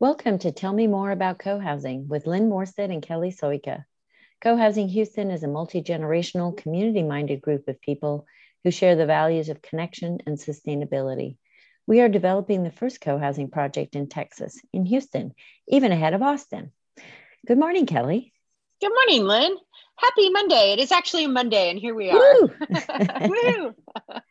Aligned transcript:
Welcome 0.00 0.38
to 0.38 0.52
Tell 0.52 0.72
Me 0.72 0.86
More 0.86 1.10
About 1.10 1.40
Co-Housing 1.40 2.06
with 2.06 2.28
Lynn 2.28 2.48
Morstead 2.48 2.92
and 2.92 3.02
Kelly 3.02 3.32
Soika. 3.32 3.84
Co-Housing 4.40 4.86
Houston 4.86 5.32
is 5.32 5.42
a 5.42 5.48
multi-generational, 5.48 6.56
community-minded 6.56 7.42
group 7.42 7.66
of 7.66 7.80
people 7.80 8.24
who 8.62 8.70
share 8.70 8.94
the 8.94 9.06
values 9.06 9.48
of 9.48 9.60
connection 9.60 10.18
and 10.24 10.38
sustainability. 10.38 11.36
We 11.88 12.00
are 12.00 12.08
developing 12.08 12.62
the 12.62 12.70
first 12.70 13.00
co-housing 13.00 13.50
project 13.50 13.96
in 13.96 14.08
Texas, 14.08 14.60
in 14.72 14.86
Houston, 14.86 15.34
even 15.66 15.90
ahead 15.90 16.14
of 16.14 16.22
Austin. 16.22 16.70
Good 17.48 17.58
morning, 17.58 17.86
Kelly. 17.86 18.32
Good 18.80 18.92
morning, 18.92 19.26
Lynn. 19.26 19.56
Happy 19.96 20.30
Monday. 20.30 20.74
It 20.74 20.78
is 20.78 20.92
actually 20.92 21.24
a 21.24 21.28
Monday, 21.28 21.70
and 21.70 21.78
here 21.80 21.96
we 21.96 22.10
are. 22.10 22.20
Woo! 22.20 22.50
Woo! 22.70 23.74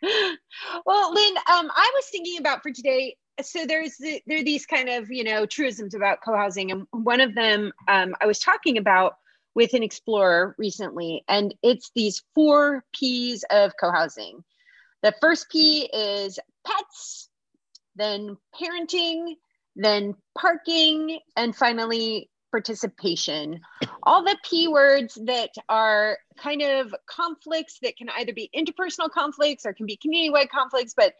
well, 0.85 1.13
Lynn, 1.13 1.35
um, 1.35 1.69
I 1.75 1.91
was 1.93 2.05
thinking 2.09 2.37
about 2.39 2.63
for 2.63 2.71
today 2.71 3.17
so 3.41 3.65
there's 3.65 3.97
the, 3.97 4.21
there 4.25 4.39
are 4.39 4.43
these 4.43 4.65
kind 4.65 4.89
of 4.89 5.09
you 5.11 5.23
know 5.23 5.45
truisms 5.45 5.93
about 5.93 6.19
co-housing 6.23 6.71
and 6.71 6.87
one 6.91 7.21
of 7.21 7.35
them 7.35 7.71
um, 7.87 8.15
i 8.21 8.25
was 8.25 8.39
talking 8.39 8.77
about 8.77 9.15
with 9.57 9.73
an 9.73 9.81
explorer 9.81 10.53
recently 10.59 11.23
and 11.27 11.55
it's 11.63 11.89
these 11.95 12.21
four 12.35 12.83
p's 12.93 13.43
of 13.49 13.71
co-housing. 13.81 14.43
The 15.01 15.15
first 15.19 15.49
p 15.49 15.89
is 15.91 16.37
pets 16.63 17.27
then 17.95 18.37
parenting 18.53 19.33
then 19.75 20.13
parking 20.37 21.19
and 21.35 21.55
finally 21.55 22.29
participation. 22.51 23.59
All 24.03 24.23
the 24.23 24.37
p 24.47 24.67
words 24.67 25.17
that 25.25 25.49
are 25.67 26.19
kind 26.37 26.61
of 26.61 26.93
conflicts 27.09 27.79
that 27.81 27.97
can 27.97 28.09
either 28.09 28.33
be 28.33 28.51
interpersonal 28.55 29.09
conflicts 29.09 29.65
or 29.65 29.73
can 29.73 29.87
be 29.87 29.97
community-wide 29.97 30.51
conflicts 30.51 30.93
but 30.95 31.13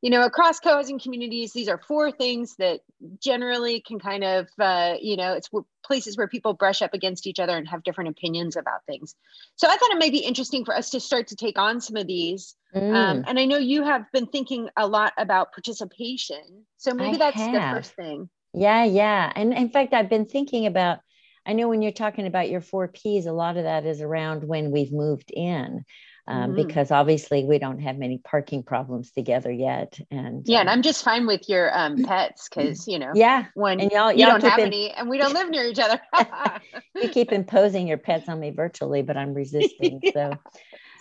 you 0.00 0.10
know, 0.10 0.24
across 0.24 0.60
co-housing 0.60 1.00
communities, 1.00 1.52
these 1.52 1.68
are 1.68 1.78
four 1.78 2.12
things 2.12 2.54
that 2.56 2.80
generally 3.20 3.80
can 3.80 3.98
kind 3.98 4.22
of, 4.22 4.46
uh, 4.58 4.94
you 5.00 5.16
know, 5.16 5.32
it's 5.32 5.50
places 5.84 6.16
where 6.16 6.28
people 6.28 6.52
brush 6.52 6.82
up 6.82 6.94
against 6.94 7.26
each 7.26 7.40
other 7.40 7.56
and 7.56 7.66
have 7.66 7.82
different 7.82 8.10
opinions 8.10 8.56
about 8.56 8.84
things. 8.86 9.16
So 9.56 9.66
I 9.66 9.76
thought 9.76 9.90
it 9.90 9.98
might 9.98 10.12
be 10.12 10.18
interesting 10.18 10.64
for 10.64 10.76
us 10.76 10.90
to 10.90 11.00
start 11.00 11.28
to 11.28 11.36
take 11.36 11.58
on 11.58 11.80
some 11.80 11.96
of 11.96 12.06
these. 12.06 12.54
Um, 12.74 12.82
mm. 12.82 12.94
Um, 12.94 13.24
and 13.26 13.38
I 13.38 13.46
know 13.46 13.58
you 13.58 13.82
have 13.82 14.04
been 14.12 14.26
thinking 14.26 14.68
a 14.76 14.86
lot 14.86 15.14
about 15.18 15.52
participation. 15.52 16.64
So 16.76 16.94
maybe 16.94 17.16
I 17.16 17.18
that's 17.18 17.36
have. 17.36 17.52
the 17.52 17.76
first 17.76 17.94
thing. 17.94 18.28
Yeah, 18.54 18.84
yeah. 18.84 19.32
And 19.34 19.52
in 19.52 19.70
fact, 19.70 19.94
I've 19.94 20.10
been 20.10 20.26
thinking 20.26 20.66
about, 20.66 21.00
I 21.44 21.54
know 21.54 21.68
when 21.68 21.82
you're 21.82 21.92
talking 21.92 22.26
about 22.26 22.50
your 22.50 22.60
four 22.60 22.88
P's, 22.88 23.26
a 23.26 23.32
lot 23.32 23.56
of 23.56 23.64
that 23.64 23.84
is 23.84 24.00
around 24.00 24.44
when 24.44 24.70
we've 24.70 24.92
moved 24.92 25.32
in 25.34 25.84
um, 26.28 26.52
mm-hmm. 26.52 26.66
because 26.66 26.90
obviously 26.90 27.44
we 27.44 27.58
don't 27.58 27.80
have 27.80 27.96
many 27.96 28.18
parking 28.18 28.62
problems 28.62 29.10
together 29.10 29.50
yet. 29.50 29.98
And 30.10 30.46
yeah, 30.46 30.58
um, 30.58 30.60
and 30.60 30.70
I'm 30.70 30.82
just 30.82 31.02
fine 31.02 31.26
with 31.26 31.48
your 31.48 31.76
um, 31.76 31.96
pets 32.04 32.48
because 32.48 32.86
you 32.86 32.98
know, 32.98 33.12
yeah, 33.14 33.46
when 33.54 33.80
and 33.80 33.90
y'all, 33.90 34.12
you 34.12 34.20
y'all 34.20 34.38
don't 34.38 34.44
have 34.44 34.58
in, 34.58 34.66
any, 34.66 34.90
and 34.92 35.08
we 35.08 35.16
don't 35.16 35.32
live 35.32 35.48
near 35.48 35.64
each 35.64 35.78
other. 35.78 35.98
you 36.94 37.08
keep 37.08 37.32
imposing 37.32 37.88
your 37.88 37.96
pets 37.96 38.28
on 38.28 38.38
me 38.38 38.50
virtually, 38.50 39.02
but 39.02 39.16
I'm 39.16 39.32
resisting. 39.32 40.00
yeah, 40.02 40.12
so. 40.12 40.32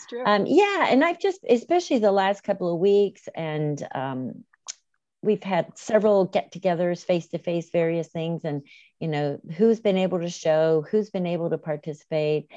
True. 0.09 0.23
Um, 0.25 0.45
yeah, 0.45 0.87
and 0.89 1.03
I've 1.03 1.19
just, 1.19 1.41
especially 1.49 1.99
the 1.99 2.13
last 2.13 2.41
couple 2.41 2.73
of 2.73 2.79
weeks, 2.79 3.27
and 3.35 3.85
um, 3.93 4.45
we've 5.21 5.43
had 5.43 5.77
several 5.77 6.23
get-togethers, 6.23 7.03
face-to-face, 7.03 7.71
various 7.71 8.07
things, 8.07 8.45
and 8.45 8.61
you 9.01 9.09
know, 9.09 9.37
who's 9.57 9.81
been 9.81 9.97
able 9.97 10.21
to 10.21 10.29
show, 10.29 10.85
who's 10.89 11.09
been 11.09 11.27
able 11.27 11.49
to 11.49 11.57
participate, 11.57 12.49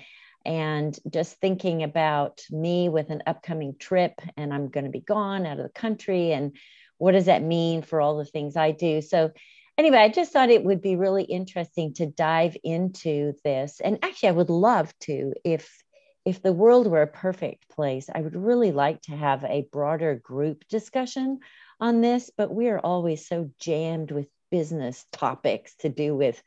and 0.45 0.99
just 1.13 1.37
thinking 1.41 1.83
about 1.83 2.41
me 2.51 2.89
with 2.89 3.11
an 3.11 3.23
upcoming 3.27 3.75
trip 3.79 4.21
and 4.37 4.53
i'm 4.53 4.69
going 4.69 4.85
to 4.85 4.91
be 4.91 5.01
gone 5.01 5.47
out 5.47 5.59
of 5.59 5.65
the 5.65 5.81
country 5.81 6.33
and 6.33 6.57
what 6.99 7.13
does 7.13 7.27
that 7.27 7.43
mean 7.43 7.83
for 7.83 8.01
all 8.01 8.19
the 8.19 8.25
things 8.25 8.57
i 8.57 8.71
do? 8.73 9.01
So 9.01 9.33
anyway 9.79 9.99
i 9.99 10.09
just 10.09 10.33
thought 10.33 10.51
it 10.51 10.65
would 10.65 10.83
be 10.83 10.97
really 10.97 11.25
interesting 11.25 11.95
to 11.95 12.07
dive 12.07 12.57
into 12.63 13.33
this. 13.45 13.81
And 13.83 13.99
actually 14.03 14.29
i 14.31 14.33
would 14.33 14.51
love 14.51 14.93
to 15.01 15.33
if 15.45 15.83
if 16.27 16.43
the 16.43 16.53
world 16.53 16.87
were 16.87 17.01
a 17.01 17.07
perfect 17.07 17.67
place. 17.71 18.11
I 18.15 18.21
would 18.21 18.37
really 18.37 18.73
like 18.73 19.01
to 19.03 19.17
have 19.17 19.43
a 19.43 19.67
broader 19.73 20.17
group 20.17 20.65
discussion 20.69 21.41
on 21.81 22.03
this 22.03 22.31
but 22.37 22.55
we 22.55 22.69
are 22.69 22.79
always 22.79 23.27
so 23.27 23.51
jammed 23.59 24.11
with 24.11 24.29
business 24.51 25.07
topics 25.13 25.75
to 25.77 25.89
do 25.89 26.15
with 26.15 26.43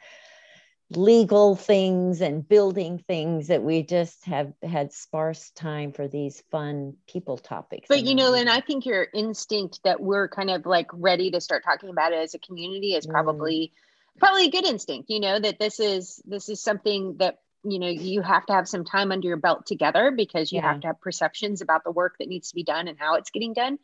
legal 0.96 1.56
things 1.56 2.22
and 2.22 2.48
building 2.48 2.98
things 2.98 3.48
that 3.48 3.64
we 3.64 3.84
just 3.84 4.26
have 4.26 4.54
had 4.62 4.94
sparse 4.94 5.50
time 5.52 5.92
for 5.92 6.08
these 6.08 6.44
fun 6.52 6.96
people 7.08 7.38
topics. 7.38 7.88
But 7.88 8.04
you 8.04 8.16
know, 8.16 8.32
Lynn, 8.32 8.48
I 8.48 8.62
think 8.62 8.86
your 8.86 9.08
instinct 9.14 9.80
that 9.84 10.02
we're 10.02 10.28
kind 10.28 10.50
of 10.50 10.66
like 10.66 10.88
ready 10.94 11.32
to 11.32 11.42
start 11.42 11.64
talking 11.64 11.90
about 11.90 12.14
it 12.14 12.20
as 12.20 12.34
a 12.34 12.40
community 12.40 12.94
is 12.96 13.08
mm. 13.08 13.12
probably 13.12 13.74
mm. 14.16 14.20
probably 14.20 14.46
a 14.46 14.52
good 14.52 14.66
instinct, 14.66 15.10
you 15.10 15.20
know, 15.20 15.40
that 15.40 15.60
this 15.60 15.80
is 15.80 16.22
this 16.26 16.50
is 16.50 16.62
something 16.62 17.18
that 17.18 17.40
you 17.64 17.80
know 17.80 17.88
you 17.88 18.22
have 18.22 18.46
to 18.46 18.54
have 18.54 18.68
some 18.68 18.86
time 18.86 19.12
under 19.12 19.28
your 19.28 19.38
belt 19.38 19.66
together 19.66 20.12
because 20.12 20.52
you 20.52 20.60
yeah. 20.60 20.72
have 20.74 20.82
to 20.82 20.88
have 20.88 21.02
perceptions 21.02 21.62
about 21.62 21.84
the 21.84 21.92
work 21.92 22.16
that 22.20 22.28
needs 22.28 22.50
to 22.50 22.56
be 22.56 22.64
done 22.64 22.88
and 22.88 23.00
how 23.00 23.16
it's 23.16 23.32
getting 23.32 23.54
done 23.54 23.78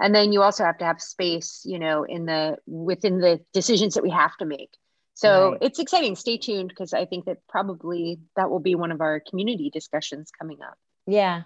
and 0.00 0.14
then 0.14 0.32
you 0.32 0.42
also 0.42 0.64
have 0.64 0.78
to 0.78 0.84
have 0.84 1.00
space 1.00 1.62
you 1.64 1.78
know 1.78 2.02
in 2.02 2.26
the 2.26 2.56
within 2.66 3.20
the 3.20 3.40
decisions 3.52 3.94
that 3.94 4.02
we 4.02 4.10
have 4.10 4.36
to 4.36 4.44
make 4.44 4.76
so 5.14 5.52
right. 5.52 5.58
it's 5.62 5.78
exciting. 5.78 6.16
Stay 6.16 6.38
tuned 6.38 6.68
because 6.68 6.92
I 6.92 7.04
think 7.04 7.26
that 7.26 7.38
probably 7.48 8.20
that 8.36 8.50
will 8.50 8.60
be 8.60 8.74
one 8.74 8.92
of 8.92 9.00
our 9.00 9.20
community 9.28 9.70
discussions 9.70 10.30
coming 10.38 10.58
up. 10.62 10.74
Yeah. 11.06 11.42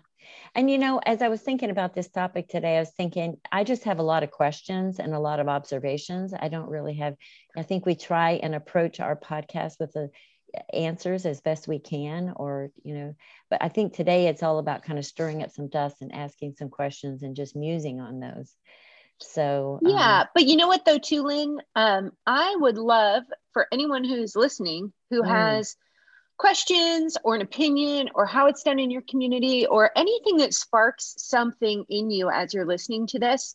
And 0.55 0.71
you 0.71 0.79
know, 0.79 1.01
as 1.05 1.23
I 1.23 1.29
was 1.29 1.41
thinking 1.41 1.71
about 1.71 1.95
this 1.95 2.09
topic 2.09 2.49
today, 2.49 2.77
I 2.77 2.81
was 2.81 2.93
thinking 2.97 3.37
I 3.53 3.65
just 3.65 3.85
have 3.85 3.99
a 3.99 4.05
lot 4.05 4.23
of 4.23 4.31
questions 4.31 4.99
and 4.99 5.15
a 5.15 5.21
lot 5.21 5.41
of 5.41 5.49
observations. 5.49 6.35
I 6.39 6.49
don't 6.49 6.69
really 6.69 6.95
have, 6.95 7.15
I 7.57 7.63
think 7.63 7.87
we 7.87 7.95
try 7.95 8.33
and 8.33 8.55
approach 8.55 9.01
our 9.01 9.17
podcast 9.17 9.75
with 9.79 9.93
the 9.93 10.11
uh, 10.57 10.77
answers 10.77 11.27
as 11.27 11.41
best 11.41 11.69
we 11.69 11.79
can, 11.79 12.33
or, 12.37 12.71
you 12.83 12.95
know, 12.95 13.15
but 13.51 13.63
I 13.63 13.69
think 13.69 13.93
today 13.93 14.27
it's 14.27 14.43
all 14.43 14.59
about 14.59 14.83
kind 14.83 14.99
of 14.99 15.07
stirring 15.07 15.43
up 15.43 15.51
some 15.51 15.69
dust 15.69 15.97
and 16.01 16.13
asking 16.13 16.55
some 16.59 16.71
questions 16.71 17.23
and 17.23 17.37
just 17.37 17.57
musing 17.57 18.01
on 18.01 18.21
those. 18.21 18.55
So 19.21 19.79
yeah, 19.83 20.21
um, 20.21 20.27
but 20.35 20.47
you 20.47 20.57
know 20.57 20.69
what 20.69 20.85
though, 20.85 20.99
too, 20.99 21.23
Lynn, 21.23 21.61
um, 21.75 22.13
I 22.27 22.55
would 22.59 22.77
love 22.77 23.25
for 23.53 23.67
anyone 23.73 24.05
who's 24.05 24.37
listening 24.37 24.93
who 25.11 25.23
mm. 25.23 25.29
has 25.29 25.77
questions 26.39 27.17
or 27.25 27.35
an 27.35 27.41
opinion 27.41 28.11
or 28.15 28.27
how 28.27 28.47
it's 28.47 28.63
done 28.63 28.79
in 28.79 28.91
your 28.91 29.03
community 29.09 29.67
or 29.67 29.91
anything 29.97 30.37
that 30.39 30.53
sparks 30.53 31.15
something 31.19 31.85
in 31.89 32.11
you 32.11 32.29
as 32.31 32.53
you're 32.53 32.67
listening 32.67 33.07
to 33.07 33.19
this. 33.19 33.55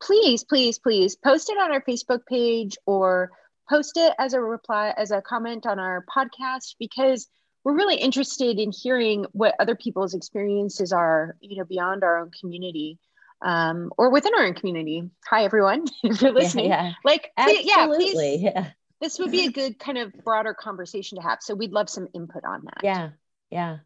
Please, 0.00 0.44
please, 0.44 0.78
please 0.78 1.16
post 1.16 1.50
it 1.50 1.58
on 1.58 1.72
our 1.72 1.82
Facebook 1.82 2.24
page 2.26 2.78
or 2.86 3.32
post 3.68 3.96
it 3.96 4.14
as 4.18 4.32
a 4.32 4.40
reply, 4.40 4.94
as 4.96 5.10
a 5.10 5.20
comment 5.20 5.66
on 5.66 5.78
our 5.78 6.04
podcast 6.14 6.76
because 6.78 7.26
we're 7.64 7.76
really 7.76 7.96
interested 7.96 8.58
in 8.58 8.72
hearing 8.72 9.26
what 9.32 9.54
other 9.58 9.74
people's 9.74 10.14
experiences 10.14 10.92
are, 10.92 11.36
you 11.40 11.58
know, 11.58 11.64
beyond 11.64 12.02
our 12.02 12.18
own 12.18 12.30
community 12.40 12.98
um, 13.42 13.92
or 13.96 14.10
within 14.10 14.34
our 14.34 14.44
own 14.44 14.54
community. 14.54 15.08
Hi, 15.26 15.44
everyone, 15.44 15.86
if 16.02 16.22
you're 16.22 16.32
listening. 16.32 16.66
Yeah, 16.66 16.84
yeah. 16.84 16.92
Like, 17.04 17.30
Absolutely. 17.36 17.68
yeah, 17.68 17.86
please, 17.86 18.42
yeah. 18.42 18.70
This 19.00 19.18
would 19.18 19.30
be 19.30 19.46
a 19.46 19.50
good 19.50 19.78
kind 19.78 19.96
of 19.96 20.12
broader 20.24 20.52
conversation 20.52 21.16
to 21.16 21.22
have. 21.22 21.38
So 21.40 21.54
we'd 21.54 21.72
love 21.72 21.88
some 21.88 22.08
input 22.12 22.44
on 22.44 22.64
that. 22.64 22.80
Yeah, 22.82 23.10
yeah. 23.50 23.78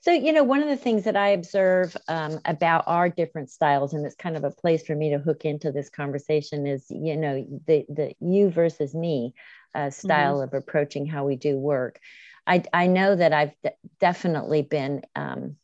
So, 0.00 0.12
you 0.12 0.32
know, 0.32 0.44
one 0.44 0.62
of 0.62 0.68
the 0.68 0.76
things 0.76 1.02
that 1.04 1.16
I 1.16 1.30
observe 1.30 1.96
um, 2.06 2.38
about 2.44 2.84
our 2.86 3.08
different 3.08 3.50
styles, 3.50 3.92
and 3.92 4.06
it's 4.06 4.14
kind 4.14 4.36
of 4.36 4.44
a 4.44 4.52
place 4.52 4.86
for 4.86 4.94
me 4.94 5.10
to 5.10 5.18
hook 5.18 5.44
into 5.44 5.72
this 5.72 5.90
conversation, 5.90 6.64
is, 6.64 6.86
you 6.90 7.16
know, 7.16 7.44
the, 7.66 7.86
the 7.88 8.14
you 8.20 8.50
versus 8.50 8.94
me 8.94 9.34
uh, 9.74 9.90
style 9.90 10.36
mm-hmm. 10.36 10.44
of 10.44 10.54
approaching 10.54 11.06
how 11.06 11.26
we 11.26 11.34
do 11.34 11.58
work. 11.58 11.98
I, 12.46 12.62
I 12.72 12.86
know 12.86 13.16
that 13.16 13.32
I've 13.32 13.52
definitely 13.98 14.62
been 14.62 15.02
um, 15.16 15.56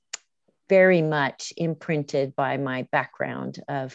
very 0.72 1.02
much 1.02 1.52
imprinted 1.58 2.34
by 2.34 2.56
my 2.56 2.88
background 2.90 3.62
of 3.68 3.94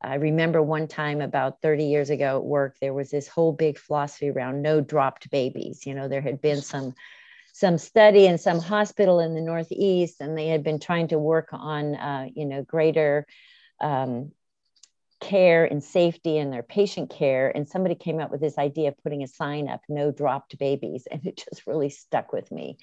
I 0.00 0.14
remember 0.14 0.62
one 0.62 0.88
time 0.88 1.20
about 1.20 1.60
30 1.60 1.84
years 1.84 2.08
ago 2.08 2.38
at 2.38 2.44
work, 2.44 2.76
there 2.80 2.94
was 2.94 3.10
this 3.10 3.28
whole 3.28 3.52
big 3.52 3.78
philosophy 3.78 4.30
around 4.30 4.62
no 4.62 4.80
dropped 4.80 5.30
babies. 5.30 5.84
You 5.84 5.94
know, 5.94 6.08
there 6.08 6.22
had 6.22 6.40
been 6.40 6.62
some 6.62 6.94
some 7.52 7.76
study 7.76 8.24
in 8.26 8.38
some 8.38 8.58
hospital 8.58 9.20
in 9.20 9.34
the 9.34 9.42
Northeast, 9.42 10.22
and 10.22 10.36
they 10.36 10.48
had 10.48 10.64
been 10.64 10.80
trying 10.80 11.08
to 11.08 11.18
work 11.18 11.48
on, 11.52 11.94
uh, 11.94 12.26
you 12.34 12.46
know, 12.46 12.62
greater 12.62 13.26
um, 13.82 14.32
care 15.24 15.64
and 15.64 15.82
safety 15.82 16.36
in 16.36 16.50
their 16.50 16.62
patient 16.62 17.10
care. 17.10 17.50
And 17.54 17.68
somebody 17.68 17.94
came 17.94 18.20
up 18.20 18.30
with 18.30 18.40
this 18.40 18.58
idea 18.58 18.88
of 18.88 19.02
putting 19.02 19.22
a 19.22 19.26
sign 19.26 19.68
up, 19.68 19.80
no 19.88 20.10
dropped 20.10 20.58
babies. 20.58 21.06
And 21.14 21.24
it 21.26 21.44
just 21.48 21.66
really 21.66 21.90
stuck 21.90 22.32
with 22.32 22.50
me. 22.50 22.76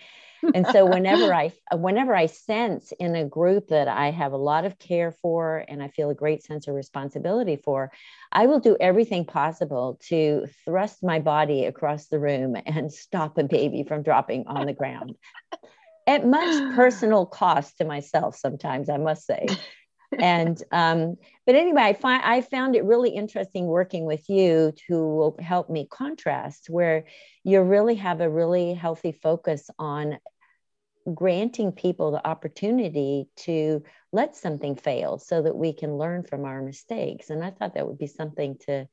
and 0.56 0.66
so 0.68 0.86
whenever 0.86 1.34
I 1.44 1.52
whenever 1.74 2.16
I 2.16 2.28
sense 2.28 2.94
in 2.98 3.14
a 3.16 3.26
group 3.26 3.68
that 3.68 3.90
I 3.90 4.10
have 4.10 4.32
a 4.32 4.38
lot 4.38 4.64
of 4.66 4.80
care 4.80 5.12
for 5.22 5.66
and 5.68 5.84
I 5.84 5.90
feel 5.90 6.10
a 6.10 6.16
great 6.16 6.44
sense 6.44 6.68
of 6.68 6.76
responsibility 6.76 7.58
for, 7.58 7.92
I 8.32 8.48
will 8.48 8.60
do 8.60 8.78
everything 8.80 9.26
possible 9.26 10.00
to 10.08 10.48
thrust 10.66 11.04
my 11.04 11.20
body 11.20 11.66
across 11.66 12.08
the 12.08 12.20
room 12.20 12.56
and 12.66 12.92
stop 13.06 13.38
a 13.38 13.44
baby 13.44 13.84
from 13.84 14.02
dropping 14.02 14.48
on 14.48 14.66
the 14.66 14.74
ground. 14.74 15.16
At 16.08 16.26
much 16.26 16.76
personal 16.76 17.26
cost 17.26 17.78
to 17.78 17.86
myself 17.86 18.36
sometimes, 18.38 18.90
I 18.90 18.98
must 18.98 19.26
say 19.26 19.46
and 20.20 20.62
um, 20.72 21.16
but 21.46 21.56
anyway, 21.56 21.82
I 21.82 21.94
find 21.94 22.22
I 22.24 22.42
found 22.42 22.76
it 22.76 22.84
really 22.84 23.12
interesting 23.12 23.66
working 23.66 24.06
with 24.06 24.30
you 24.30 24.74
to 24.88 25.36
help 25.40 25.70
me 25.70 25.88
contrast 25.90 26.70
where 26.70 27.06
you 27.44 27.62
really 27.62 27.96
have 27.96 28.22
a 28.22 28.30
really 28.30 28.74
healthy 28.74 29.12
focus 29.12 29.70
on 29.80 30.18
granting 31.14 31.72
people 31.72 32.12
the 32.12 32.28
opportunity 32.28 33.28
to 33.36 33.84
let 34.12 34.36
something 34.36 34.76
fail 34.76 35.18
so 35.18 35.42
that 35.42 35.56
we 35.56 35.74
can 35.74 35.98
learn 35.98 36.24
from 36.24 36.46
our 36.46 36.62
mistakes. 36.62 37.30
And 37.30 37.44
I 37.44 37.52
thought 37.52 37.74
that 37.74 37.88
would 37.88 37.98
be 37.98 38.08
something 38.08 38.58
to 38.68 38.88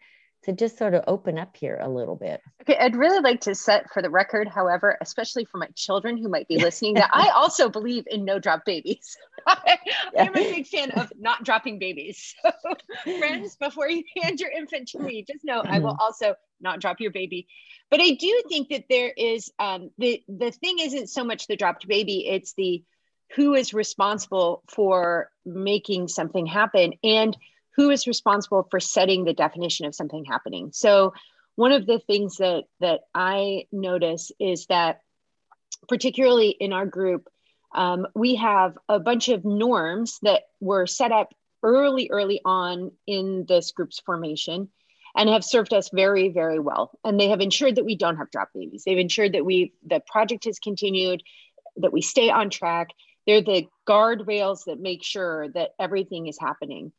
to 0.45 0.53
just 0.53 0.79
sort 0.79 0.95
of 0.95 1.03
open 1.07 1.39
up 1.39 1.57
here 1.57 1.79
a 1.83 1.89
little 1.89 2.15
bit. 2.15 2.41
Okay, 2.63 2.77
I'd 2.79 2.97
really 2.97 3.21
like 3.21 3.41
to 3.43 3.55
set 3.55 3.91
for 3.93 4.03
the 4.03 4.11
record, 4.11 4.49
however, 4.49 4.97
especially 5.01 5.45
for 5.45 5.59
my 5.59 5.69
children 5.75 6.17
who 6.17 6.29
might 6.29 6.49
be 6.49 6.59
listening, 6.63 6.95
that 6.95 7.11
I 7.13 7.31
also 7.31 7.69
believe 7.69 8.05
in 8.07 8.25
no 8.25 8.39
drop 8.39 8.65
babies. 8.65 9.17
I'm 9.47 10.29
a 10.29 10.33
big 10.33 10.67
fan 10.67 10.91
of 10.93 11.13
not 11.19 11.45
dropping 11.45 11.79
babies. 11.79 12.35
So, 13.05 13.19
friends, 13.19 13.57
before 13.57 13.89
you 13.89 14.03
hand 14.21 14.41
your 14.41 14.51
infant 14.51 14.89
to 14.89 14.99
me, 14.99 15.25
just 15.25 15.45
know 15.45 15.63
I 15.65 15.79
will 15.79 15.93
mm-hmm. 15.93 16.01
also 16.01 16.35
not 16.61 16.81
drop 16.81 17.01
your 17.01 17.11
baby. 17.11 17.47
But 17.91 18.01
I 18.01 18.11
do 18.11 18.43
think 18.49 18.69
that 18.71 18.85
there 18.91 19.13
is 19.17 19.51
um, 19.59 19.91
the 19.99 20.23
the 20.29 20.51
thing 20.51 20.79
isn't 20.81 21.09
so 21.09 21.25
much 21.25 21.47
the 21.47 21.57
dropped 21.57 21.87
baby; 21.87 22.27
it's 22.27 22.55
the 22.55 22.83
who 23.35 23.55
is 23.55 23.73
responsible 23.75 24.63
for 24.69 25.31
making 25.45 26.09
something 26.09 26.47
happen 26.47 26.95
and 27.03 27.37
who 27.79 27.91
is 27.91 28.09
responsible 28.09 28.67
for 28.71 28.81
setting 28.81 29.25
the 29.25 29.33
definition 29.33 29.87
of 29.87 29.95
something 29.95 30.25
happening. 30.25 30.71
So 30.75 31.15
one 31.55 31.71
of 31.71 31.87
the 31.87 32.01
things 32.01 32.37
that 32.37 32.65
that 32.81 33.01
i 33.15 33.65
notice 33.73 34.31
is 34.39 34.67
that 34.67 35.01
particularly 35.89 36.51
in 36.51 36.73
our 36.73 36.87
group 36.87 37.29
um, 37.75 38.07
we 38.15 38.37
have 38.37 38.77
a 38.89 38.99
bunch 38.99 39.29
of 39.29 39.45
norms 39.45 40.19
that 40.23 40.43
were 40.61 40.87
set 40.87 41.13
up 41.13 41.35
early 41.63 42.09
early 42.11 42.41
on 42.45 42.91
in 43.07 43.45
this 43.49 43.73
group's 43.73 44.01
formation 44.01 44.69
and 45.17 45.29
have 45.29 45.45
served 45.45 45.73
us 45.73 45.91
very 45.93 46.29
very 46.29 46.59
well. 46.59 46.91
And 47.05 47.19
they 47.19 47.29
have 47.29 47.41
ensured 47.41 47.77
that 47.77 47.85
we 47.85 47.97
don't 47.97 48.17
have 48.17 48.31
drop 48.31 48.51
babies. 48.55 48.83
They've 48.85 48.99
ensured 48.99 49.35
that 49.35 49.45
we 49.45 49.73
the 49.87 50.01
project 50.01 50.45
has 50.47 50.59
continued 50.59 51.23
that 51.77 51.93
we 51.93 52.03
stay 52.03 52.29
on 52.31 52.51
track. 52.51 52.89
They're 53.27 53.43
the 53.43 53.67
guardrails 53.87 54.65
that 54.67 54.81
make 54.81 55.05
sure 55.05 55.49
that 55.51 55.71
everything 55.79 56.27
is 56.27 56.39
happening 56.41 56.93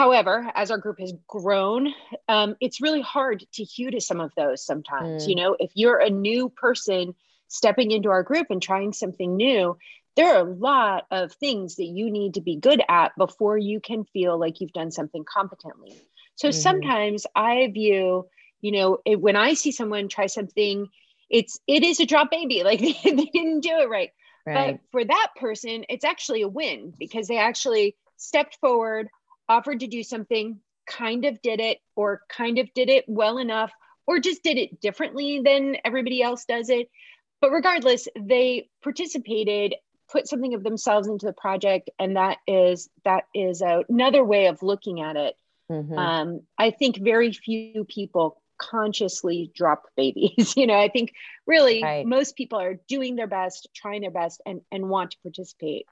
However, 0.00 0.50
as 0.54 0.70
our 0.70 0.78
group 0.78 0.98
has 0.98 1.12
grown, 1.28 1.92
um, 2.26 2.56
it's 2.58 2.80
really 2.80 3.02
hard 3.02 3.44
to 3.52 3.64
hew 3.64 3.90
to 3.90 4.00
some 4.00 4.18
of 4.18 4.32
those 4.34 4.64
sometimes. 4.64 5.26
Mm. 5.26 5.28
You 5.28 5.34
know, 5.34 5.56
if 5.60 5.72
you're 5.74 5.98
a 5.98 6.08
new 6.08 6.48
person 6.48 7.14
stepping 7.48 7.90
into 7.90 8.08
our 8.08 8.22
group 8.22 8.46
and 8.48 8.62
trying 8.62 8.94
something 8.94 9.36
new, 9.36 9.76
there 10.16 10.34
are 10.34 10.40
a 10.40 10.50
lot 10.50 11.04
of 11.10 11.34
things 11.34 11.76
that 11.76 11.84
you 11.84 12.10
need 12.10 12.32
to 12.34 12.40
be 12.40 12.56
good 12.56 12.82
at 12.88 13.12
before 13.18 13.58
you 13.58 13.78
can 13.78 14.04
feel 14.04 14.40
like 14.40 14.62
you've 14.62 14.72
done 14.72 14.90
something 14.90 15.22
competently. 15.22 16.00
So 16.34 16.48
mm-hmm. 16.48 16.58
sometimes 16.58 17.26
I 17.36 17.66
view, 17.66 18.26
you 18.62 18.72
know, 18.72 19.00
it, 19.04 19.20
when 19.20 19.36
I 19.36 19.52
see 19.52 19.70
someone 19.70 20.08
try 20.08 20.28
something, 20.28 20.88
it's 21.28 21.60
it 21.66 21.84
is 21.84 22.00
a 22.00 22.06
drop 22.06 22.30
baby, 22.30 22.62
like 22.64 22.80
they, 22.80 22.94
they 23.04 23.28
didn't 23.34 23.60
do 23.60 23.80
it 23.80 23.90
right. 23.90 24.12
right. 24.46 24.80
But 24.80 24.80
for 24.92 25.04
that 25.04 25.28
person, 25.36 25.84
it's 25.90 26.06
actually 26.06 26.40
a 26.40 26.48
win 26.48 26.94
because 26.98 27.28
they 27.28 27.36
actually 27.36 27.96
stepped 28.16 28.56
forward, 28.62 29.10
offered 29.50 29.80
to 29.80 29.88
do 29.88 30.04
something, 30.04 30.60
kind 30.86 31.24
of 31.24 31.42
did 31.42 31.60
it, 31.60 31.78
or 31.96 32.22
kind 32.28 32.58
of 32.58 32.72
did 32.72 32.88
it 32.88 33.04
well 33.08 33.38
enough, 33.38 33.72
or 34.06 34.20
just 34.20 34.44
did 34.44 34.56
it 34.56 34.80
differently 34.80 35.40
than 35.44 35.76
everybody 35.84 36.22
else 36.22 36.44
does 36.44 36.70
it. 36.70 36.88
But 37.40 37.50
regardless, 37.50 38.06
they 38.18 38.68
participated, 38.82 39.74
put 40.10 40.28
something 40.28 40.54
of 40.54 40.62
themselves 40.62 41.08
into 41.08 41.26
the 41.26 41.32
project, 41.32 41.90
and 41.98 42.16
that 42.16 42.38
is 42.46 42.88
that 43.04 43.24
is 43.34 43.60
a, 43.60 43.84
another 43.88 44.24
way 44.24 44.46
of 44.46 44.62
looking 44.62 45.00
at 45.00 45.16
it. 45.16 45.34
Mm-hmm. 45.70 45.98
Um, 45.98 46.40
I 46.56 46.70
think 46.70 46.98
very 46.98 47.32
few 47.32 47.84
people 47.84 48.40
consciously 48.56 49.50
drop 49.54 49.84
babies. 49.96 50.54
you 50.56 50.66
know, 50.68 50.78
I 50.78 50.88
think 50.88 51.12
really 51.46 51.82
right. 51.82 52.06
most 52.06 52.36
people 52.36 52.60
are 52.60 52.78
doing 52.88 53.16
their 53.16 53.26
best, 53.26 53.68
trying 53.74 54.02
their 54.02 54.12
best, 54.12 54.40
and 54.46 54.60
and 54.70 54.88
want 54.88 55.10
to 55.12 55.18
participate 55.22 55.86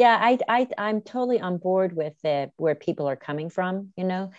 yeah 0.00 0.18
I, 0.18 0.38
I 0.48 0.68
i'm 0.78 1.02
totally 1.02 1.40
on 1.40 1.58
board 1.58 1.94
with 1.94 2.14
the 2.22 2.50
where 2.56 2.74
people 2.74 3.06
are 3.06 3.16
coming 3.16 3.50
from 3.50 3.92
you 3.96 4.04
know 4.04 4.30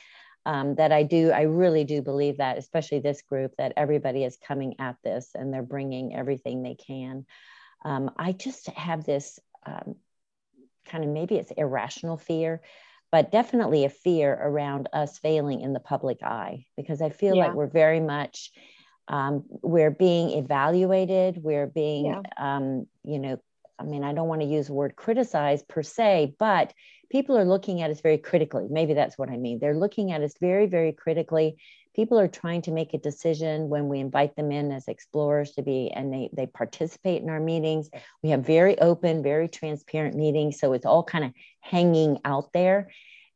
um, 0.46 0.74
that 0.76 0.92
i 0.92 1.04
do 1.04 1.32
i 1.32 1.44
really 1.44 1.84
do 1.84 2.02
believe 2.02 2.38
that 2.38 2.58
especially 2.58 3.00
this 3.00 3.22
group 3.22 3.54
that 3.60 3.74
everybody 3.78 4.24
is 4.24 4.38
coming 4.38 4.76
at 4.80 4.96
this 5.04 5.30
and 5.36 5.54
they're 5.54 5.62
bringing 5.62 6.16
everything 6.16 6.64
they 6.64 6.76
can 6.76 7.26
um, 7.86 8.10
i 8.18 8.32
just 8.32 8.68
have 8.70 9.06
this 9.06 9.40
um, 9.66 9.96
kind 10.88 11.04
of 11.04 11.12
maybe 11.12 11.36
it's 11.36 11.52
irrational 11.52 12.18
fear 12.18 12.62
but 13.12 13.32
definitely 13.32 13.86
a 13.86 13.90
fear 13.90 14.34
around 14.34 14.90
us 14.94 15.20
failing 15.20 15.62
in 15.62 15.74
the 15.74 15.80
public 15.80 16.24
eye 16.24 16.66
because 16.76 17.04
i 17.04 17.10
feel 17.10 17.36
yeah. 17.36 17.46
like 17.46 17.54
we're 17.54 17.68
very 17.68 18.00
much 18.00 18.52
um, 19.08 19.44
we're 19.62 19.92
being 19.92 20.32
evaluated 20.32 21.38
we're 21.44 21.68
being 21.68 22.06
yeah. 22.06 22.22
um, 22.38 22.88
you 23.04 23.20
know 23.20 23.40
I 23.82 23.86
mean, 23.86 24.04
I 24.04 24.14
don't 24.14 24.28
want 24.28 24.42
to 24.42 24.48
use 24.48 24.68
the 24.68 24.74
word 24.74 24.96
criticize 24.96 25.64
per 25.64 25.84
se, 25.84 26.36
but 26.38 26.74
people 27.10 27.38
are 27.38 27.46
looking 27.46 27.82
at 27.82 27.92
us 27.92 28.02
very 28.02 28.18
critically. 28.18 28.68
Maybe 28.70 28.94
that's 28.94 29.18
what 29.18 29.30
I 29.30 29.38
mean. 29.38 29.60
They're 29.60 29.76
looking 29.78 30.12
at 30.12 30.22
us 30.22 30.34
very, 30.40 30.68
very 30.68 30.94
critically. 30.94 31.58
People 31.94 32.20
are 32.20 32.28
trying 32.28 32.62
to 32.64 32.72
make 32.72 32.94
a 32.94 33.00
decision 33.00 33.68
when 33.68 33.90
we 33.90 34.00
invite 34.00 34.36
them 34.36 34.52
in 34.52 34.72
as 34.72 34.88
explorers 34.88 35.52
to 35.54 35.62
be, 35.62 35.92
and 35.92 36.14
they, 36.14 36.30
they 36.32 36.46
participate 36.46 37.22
in 37.22 37.30
our 37.30 37.42
meetings. 37.42 37.90
We 38.24 38.30
have 38.30 38.46
very 38.46 38.80
open, 38.80 39.24
very 39.24 39.50
transparent 39.50 40.16
meetings. 40.16 40.60
So 40.60 40.72
it's 40.72 40.86
all 40.86 41.04
kind 41.04 41.26
of 41.26 41.34
hanging 41.60 42.20
out 42.24 42.54
there. 42.54 42.92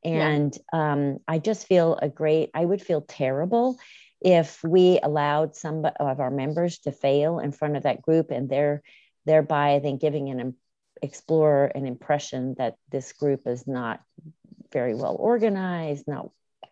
And 0.06 0.56
yeah. 0.72 0.94
um, 0.94 1.18
I 1.28 1.40
just 1.40 1.68
feel 1.68 1.98
a 2.02 2.08
great, 2.08 2.52
I 2.54 2.64
would 2.64 2.82
feel 2.82 3.02
terrible 3.02 3.78
if 4.22 4.64
we 4.64 5.00
allowed 5.04 5.56
some 5.56 5.86
of 6.00 6.20
our 6.20 6.32
members 6.32 6.80
to 6.80 6.92
fail 6.92 7.40
in 7.40 7.52
front 7.52 7.76
of 7.76 7.84
that 7.84 8.02
group 8.02 8.32
and 8.32 8.48
they're 8.48 8.82
thereby 9.25 9.75
I 9.75 9.80
think 9.80 10.01
giving 10.01 10.30
an 10.30 10.56
explorer 11.01 11.66
an 11.66 11.86
impression 11.86 12.56
that 12.57 12.75
this 12.92 13.12
group 13.13 13.48
is 13.48 13.68
not 13.68 14.01
very 14.72 14.95
well 14.95 15.16
organized, 15.19 16.07
not 16.07 16.30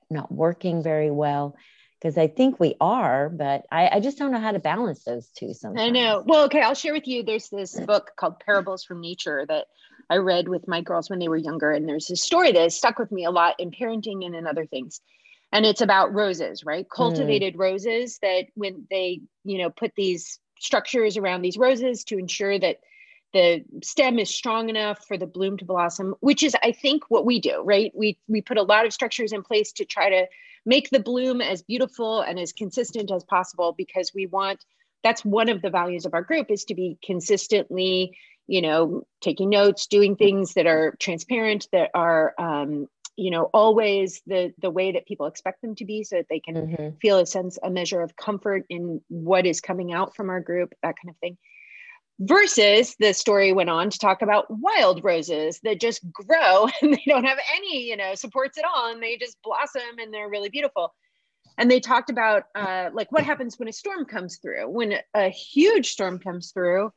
not 0.10 0.32
working 0.32 0.84
very 0.84 1.12
well. 1.12 1.56
Because 2.00 2.18
I 2.18 2.28
think 2.28 2.60
we 2.60 2.76
are, 2.82 3.30
but 3.30 3.66
I, 3.72 3.88
I 3.88 4.00
just 4.02 4.18
don't 4.18 4.34
know 4.34 4.40
how 4.40 4.52
to 4.52 4.60
balance 4.60 5.06
those 5.06 5.30
two 5.30 5.54
sometimes. 5.54 5.88
I 5.88 5.90
know. 5.90 6.22
Well, 6.26 6.44
okay, 6.46 6.62
I'll 6.62 6.74
share 6.74 6.92
with 6.92 7.08
you. 7.08 7.24
There's 7.24 7.48
this 7.48 7.80
book 7.80 8.12
called 8.18 8.42
Parables 8.42 8.84
from 8.84 9.00
Nature 9.00 9.46
that 9.48 9.68
I 10.10 10.18
read 10.18 10.50
with 10.50 10.68
my 10.68 10.82
girls 10.82 11.10
when 11.10 11.20
they 11.20 11.30
were 11.30 11.38
younger. 11.38 11.72
And 11.72 11.88
there's 11.88 12.12
a 12.12 12.18
story 12.18 12.52
that 12.52 12.74
stuck 12.74 13.00
with 13.00 13.10
me 13.10 13.24
a 13.24 13.32
lot 13.32 13.56
in 13.58 13.72
parenting 13.72 14.26
and 14.26 14.36
in 14.36 14.46
other 14.48 14.66
things. 14.66 15.00
And 15.54 15.66
it's 15.66 15.80
about 15.80 16.14
roses, 16.14 16.66
right? 16.66 16.86
Hmm. 16.92 16.96
Cultivated 16.96 17.56
mm. 17.56 17.60
roses 17.60 18.20
that 18.22 18.48
when 18.56 18.86
they, 18.90 19.22
you 19.46 19.60
know, 19.60 19.70
put 19.70 19.94
these 19.96 20.40
structures 20.64 21.18
around 21.18 21.42
these 21.42 21.58
roses 21.58 22.04
to 22.06 22.18
ensure 22.18 22.58
that 22.58 22.80
the 23.34 23.64
stem 23.84 24.20
is 24.20 24.34
strong 24.34 24.70
enough 24.70 25.06
for 25.08 25.18
the 25.18 25.26
bloom 25.26 25.58
to 25.58 25.66
blossom 25.66 26.16
which 26.22 26.44
is 26.44 26.56
i 26.64 26.72
think 26.72 27.04
what 27.10 27.26
we 27.26 27.40
do 27.40 27.62
right? 27.66 27.92
We 27.96 28.18
we 28.28 28.42
put 28.42 28.58
a 28.58 28.64
lot 28.64 28.86
of 28.86 28.94
structures 28.94 29.34
in 29.34 29.44
place 29.44 29.72
to 29.74 29.86
try 29.86 30.10
to 30.10 30.28
make 30.66 30.90
the 30.90 31.00
bloom 31.00 31.42
as 31.42 31.62
beautiful 31.62 32.22
and 32.22 32.40
as 32.40 32.54
consistent 32.54 33.12
as 33.12 33.24
possible 33.24 33.74
because 33.78 34.12
we 34.16 34.28
want 34.28 34.64
that's 35.04 35.26
one 35.26 35.50
of 35.50 35.62
the 35.62 35.70
values 35.70 36.06
of 36.06 36.14
our 36.14 36.22
group 36.22 36.50
is 36.50 36.64
to 36.66 36.76
be 36.76 36.98
consistently 37.04 38.18
you 38.48 38.62
know 38.62 39.04
taking 39.22 39.50
notes 39.50 39.88
doing 39.88 40.16
things 40.16 40.54
that 40.54 40.68
are 40.68 40.96
transparent 41.00 41.68
that 41.72 41.90
are 41.94 42.34
um, 42.40 42.88
you 43.16 43.32
know 43.32 43.44
always 43.54 44.22
the 44.26 44.54
the 44.60 44.70
way 44.70 44.92
that 44.94 45.06
people 45.06 45.28
expect 45.28 45.62
them 45.62 45.76
to 45.76 45.86
be 45.86 46.04
so 46.04 46.18
that 46.18 46.28
they 46.30 46.40
can 46.40 46.56
mm-hmm. 46.56 46.98
feel 47.02 47.20
a 47.20 47.26
sense 47.26 47.60
a 47.62 47.70
measure 47.70 48.02
of 48.02 48.16
comfort 48.16 48.66
in 48.70 49.02
what 49.08 49.46
is 49.46 49.62
coming 49.62 49.94
out 49.94 50.16
from 50.16 50.30
our 50.30 50.40
group 50.40 50.74
that 50.82 50.96
kind 51.02 51.10
of 51.10 51.18
thing 51.18 51.38
versus 52.20 52.96
the 53.00 53.14
story 53.14 53.54
went 53.54 53.70
on 53.70 53.90
to 53.90 54.00
talk 54.00 54.22
about 54.22 54.46
wild 54.50 55.04
roses 55.04 55.60
that 55.64 55.82
just 55.82 56.02
grow 56.12 56.68
and 56.82 56.94
they 56.94 57.04
don't 57.08 57.26
have 57.26 57.40
any 57.56 57.84
you 57.84 57.98
know 57.98 58.16
supports 58.16 58.58
at 58.58 58.66
all 58.66 58.92
and 58.92 59.02
they 59.02 59.18
just 59.18 59.38
blossom 59.44 60.00
and 60.00 60.14
they're 60.14 60.30
really 60.30 60.50
beautiful 60.50 60.94
and 61.58 61.70
they 61.70 61.80
talked 61.80 62.10
about 62.10 62.44
uh, 62.56 62.90
like 62.94 63.12
what 63.12 63.24
happens 63.24 63.60
when 63.60 63.68
a 63.68 63.74
storm 63.74 64.06
comes 64.06 64.38
through 64.38 64.68
when 64.70 64.96
a 65.14 65.30
huge 65.30 65.92
storm 65.92 66.18
comes 66.18 66.52
through 66.52 66.92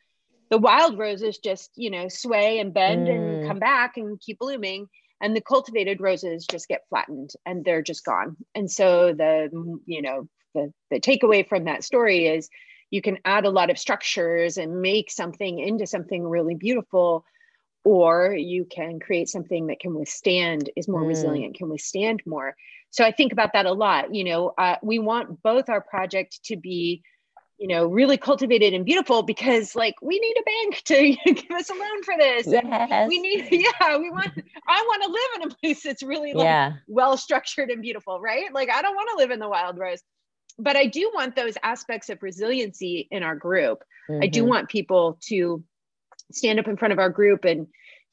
the 0.50 0.58
wild 0.58 0.98
roses 0.98 1.38
just 1.38 1.70
you 1.76 1.90
know 1.90 2.08
sway 2.08 2.58
and 2.58 2.72
bend 2.72 3.08
mm. 3.08 3.14
and 3.14 3.48
come 3.48 3.58
back 3.58 3.96
and 3.96 4.20
keep 4.20 4.38
blooming 4.38 4.88
and 5.20 5.34
the 5.34 5.40
cultivated 5.40 6.00
roses 6.00 6.46
just 6.50 6.68
get 6.68 6.86
flattened 6.88 7.30
and 7.44 7.64
they're 7.64 7.82
just 7.82 8.04
gone 8.04 8.36
and 8.54 8.70
so 8.70 9.12
the 9.12 9.48
you 9.86 10.02
know 10.02 10.28
the, 10.54 10.72
the 10.90 11.00
takeaway 11.00 11.46
from 11.46 11.64
that 11.64 11.84
story 11.84 12.26
is 12.26 12.48
you 12.90 13.02
can 13.02 13.18
add 13.24 13.44
a 13.44 13.50
lot 13.50 13.70
of 13.70 13.78
structures 13.78 14.56
and 14.56 14.80
make 14.80 15.10
something 15.10 15.58
into 15.58 15.86
something 15.86 16.22
really 16.22 16.54
beautiful 16.54 17.24
or 17.84 18.34
you 18.34 18.64
can 18.64 18.98
create 18.98 19.28
something 19.28 19.68
that 19.68 19.80
can 19.80 19.94
withstand 19.94 20.70
is 20.76 20.88
more 20.88 21.02
mm. 21.02 21.08
resilient 21.08 21.56
can 21.56 21.68
withstand 21.68 22.22
more 22.26 22.54
so 22.90 23.04
i 23.04 23.12
think 23.12 23.32
about 23.32 23.52
that 23.52 23.66
a 23.66 23.72
lot 23.72 24.14
you 24.14 24.24
know 24.24 24.52
uh, 24.58 24.76
we 24.82 24.98
want 24.98 25.42
both 25.42 25.68
our 25.68 25.80
project 25.80 26.42
to 26.44 26.56
be 26.56 27.02
you 27.58 27.68
know, 27.68 27.86
really 27.86 28.18
cultivated 28.18 28.74
and 28.74 28.84
beautiful 28.84 29.22
because 29.22 29.74
like 29.74 29.94
we 30.02 30.18
need 30.18 30.36
a 30.38 30.42
bank 30.42 30.82
to 30.84 31.32
give 31.34 31.56
us 31.56 31.70
a 31.70 31.72
loan 31.72 32.02
for 32.02 32.14
this. 32.18 32.46
Yes. 32.46 33.08
We 33.08 33.18
need, 33.18 33.48
yeah, 33.80 33.96
we 33.96 34.10
want, 34.10 34.30
I 34.68 34.82
want 34.82 35.02
to 35.02 35.08
live 35.08 35.42
in 35.42 35.50
a 35.50 35.54
place 35.56 35.82
that's 35.82 36.02
really 36.02 36.34
like 36.34 36.44
yeah. 36.44 36.72
well 36.86 37.16
structured 37.16 37.70
and 37.70 37.80
beautiful, 37.80 38.20
right? 38.20 38.52
Like 38.52 38.70
I 38.70 38.82
don't 38.82 38.94
want 38.94 39.10
to 39.12 39.16
live 39.16 39.30
in 39.30 39.38
the 39.38 39.48
wild 39.48 39.78
rose. 39.78 40.02
But 40.58 40.76
I 40.76 40.86
do 40.86 41.10
want 41.14 41.36
those 41.36 41.54
aspects 41.62 42.08
of 42.08 42.22
resiliency 42.22 43.08
in 43.10 43.22
our 43.22 43.36
group. 43.36 43.82
Mm-hmm. 44.10 44.22
I 44.22 44.26
do 44.26 44.40
mm-hmm. 44.40 44.50
want 44.50 44.68
people 44.68 45.18
to 45.28 45.62
stand 46.32 46.58
up 46.58 46.68
in 46.68 46.76
front 46.76 46.92
of 46.92 46.98
our 46.98 47.10
group 47.10 47.44
and 47.44 47.66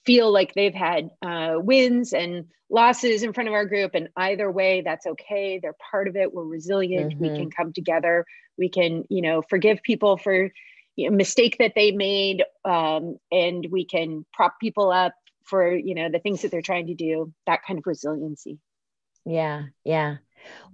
feel 0.05 0.31
like 0.31 0.53
they've 0.53 0.73
had 0.73 1.09
uh, 1.21 1.55
wins 1.57 2.13
and 2.13 2.45
losses 2.69 3.23
in 3.23 3.33
front 3.33 3.47
of 3.47 3.53
our 3.53 3.65
group. 3.65 3.91
And 3.93 4.09
either 4.17 4.51
way 4.51 4.81
that's 4.81 5.05
okay. 5.05 5.59
They're 5.61 5.75
part 5.91 6.07
of 6.07 6.15
it. 6.15 6.33
We're 6.33 6.43
resilient. 6.43 7.13
Mm-hmm. 7.13 7.21
we 7.21 7.29
can 7.29 7.51
come 7.51 7.73
together. 7.73 8.25
We 8.57 8.69
can 8.69 9.03
you 9.09 9.21
know 9.21 9.41
forgive 9.41 9.81
people 9.83 10.17
for 10.17 10.49
you 10.95 11.09
know, 11.09 11.15
mistake 11.15 11.57
that 11.59 11.73
they 11.75 11.91
made 11.91 12.43
um, 12.65 13.17
and 13.31 13.67
we 13.71 13.85
can 13.85 14.25
prop 14.33 14.59
people 14.59 14.91
up 14.91 15.13
for 15.43 15.73
you 15.73 15.95
know 15.95 16.09
the 16.09 16.19
things 16.19 16.41
that 16.41 16.51
they're 16.51 16.61
trying 16.61 16.87
to 16.87 16.95
do. 16.95 17.33
That 17.45 17.61
kind 17.65 17.79
of 17.79 17.85
resiliency. 17.85 18.59
Yeah. 19.25 19.63
Yeah. 19.83 20.17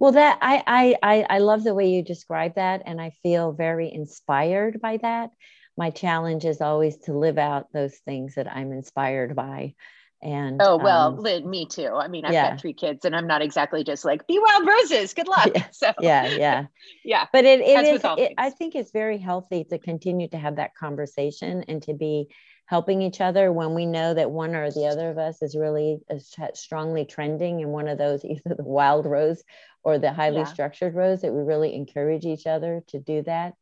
Well 0.00 0.12
that 0.12 0.38
i 0.42 0.96
i 0.96 1.26
i 1.30 1.38
love 1.38 1.62
the 1.62 1.74
way 1.74 1.90
you 1.90 2.02
describe 2.02 2.56
that. 2.56 2.82
And 2.86 3.00
i 3.00 3.10
feel 3.22 3.52
very 3.52 3.92
inspired 3.92 4.80
by 4.80 4.96
that 4.98 5.30
my 5.76 5.90
challenge 5.90 6.44
is 6.44 6.60
always 6.60 6.96
to 6.98 7.12
live 7.12 7.38
out 7.38 7.72
those 7.72 7.96
things 8.04 8.34
that 8.34 8.50
I'm 8.50 8.72
inspired 8.72 9.34
by. 9.34 9.74
And 10.22 10.60
oh 10.60 10.76
well, 10.76 11.08
um, 11.08 11.16
Lynn, 11.20 11.48
me 11.48 11.64
too. 11.64 11.88
I 11.94 12.08
mean, 12.08 12.26
I've 12.26 12.34
yeah. 12.34 12.50
got 12.50 12.60
three 12.60 12.74
kids, 12.74 13.06
and 13.06 13.16
I'm 13.16 13.26
not 13.26 13.40
exactly 13.40 13.82
just 13.84 14.04
like 14.04 14.26
be 14.26 14.38
wild 14.38 14.66
roses. 14.66 15.14
Good 15.14 15.28
luck. 15.28 15.48
Yeah, 15.54 15.66
so 15.72 15.92
yeah, 16.00 16.26
yeah, 16.26 16.66
yeah. 17.04 17.26
But 17.32 17.46
it, 17.46 17.60
it 17.60 17.86
is. 17.86 18.02
It, 18.04 18.34
I 18.36 18.50
think 18.50 18.74
it's 18.74 18.90
very 18.90 19.16
healthy 19.16 19.64
to 19.64 19.78
continue 19.78 20.28
to 20.28 20.36
have 20.36 20.56
that 20.56 20.74
conversation 20.74 21.64
and 21.68 21.82
to 21.84 21.94
be 21.94 22.28
helping 22.66 23.00
each 23.00 23.22
other 23.22 23.50
when 23.50 23.74
we 23.74 23.86
know 23.86 24.12
that 24.12 24.30
one 24.30 24.54
or 24.54 24.70
the 24.70 24.86
other 24.86 25.08
of 25.08 25.16
us 25.16 25.40
is 25.40 25.56
really 25.56 26.00
is 26.10 26.36
strongly 26.52 27.06
trending 27.06 27.60
in 27.60 27.70
one 27.70 27.88
of 27.88 27.96
those, 27.96 28.22
either 28.24 28.54
the 28.54 28.62
wild 28.62 29.06
rose 29.06 29.42
or 29.84 29.98
the 29.98 30.12
highly 30.12 30.40
yeah. 30.40 30.44
structured 30.44 30.94
rose. 30.94 31.22
That 31.22 31.32
we 31.32 31.40
really 31.40 31.74
encourage 31.74 32.26
each 32.26 32.46
other 32.46 32.84
to 32.88 32.98
do 32.98 33.22
that 33.22 33.54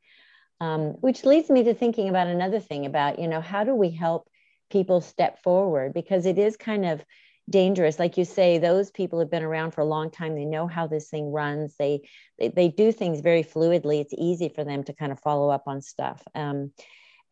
um, 0.61 0.91
which 1.01 1.25
leads 1.25 1.51
me 1.51 1.65
to 1.65 1.75
thinking 1.75 2.09
about 2.09 2.27
another 2.27 2.61
thing 2.61 2.87
about 2.87 3.19
you 3.19 3.29
know 3.29 3.41
how 3.41 3.65
do 3.65 3.75
we 3.75 3.91
help 3.91 4.29
people 4.71 5.01
step 5.01 5.43
forward? 5.43 5.95
Because 5.95 6.27
it 6.27 6.39
is 6.39 6.57
kind 6.57 6.85
of 6.85 7.05
dangerous. 7.49 7.99
Like 7.99 8.17
you 8.19 8.25
say 8.25 8.59
those 8.59 8.91
people 8.91 9.19
have 9.21 9.31
been 9.31 9.43
around 9.43 9.73
for 9.73 9.81
a 9.81 9.87
long 9.87 10.11
time. 10.11 10.35
They 10.35 10.45
know 10.45 10.67
how 10.67 10.87
this 10.87 11.09
thing 11.09 11.33
runs. 11.33 11.75
They 11.79 12.09
they, 12.39 12.49
they 12.49 12.69
do 12.69 12.93
things 12.93 13.21
very 13.21 13.43
fluidly. 13.43 14.01
It's 14.01 14.15
easy 14.17 14.49
for 14.49 14.65
them 14.65 14.85
to 14.85 14.93
kind 14.93 15.13
of 15.13 15.21
follow 15.21 15.49
up 15.49 15.65
on 15.67 15.81
stuff. 15.81 16.23
Um, 16.35 16.73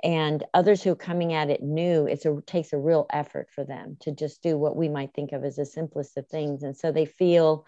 and 0.05 0.45
others 0.53 0.83
who 0.83 0.93
are 0.93 0.97
coming 0.97 1.33
at 1.33 1.49
it 1.49 1.63
new 1.63 2.07
it's 2.07 2.27
a 2.27 2.39
takes 2.47 2.75
a 2.75 2.79
real 2.79 3.07
effort 3.11 3.49
for 3.51 3.65
them 3.65 3.97
to 4.01 4.13
just 4.13 4.43
do 4.43 4.59
what 4.59 4.77
we 4.77 4.91
might 4.91 5.15
think 5.15 5.33
of 5.33 5.43
as 5.43 5.57
the 5.57 5.65
simplest 5.67 6.17
of 6.17 6.27
things. 6.29 6.63
And 6.63 6.77
so 6.77 6.93
they 6.93 7.07
feel 7.07 7.65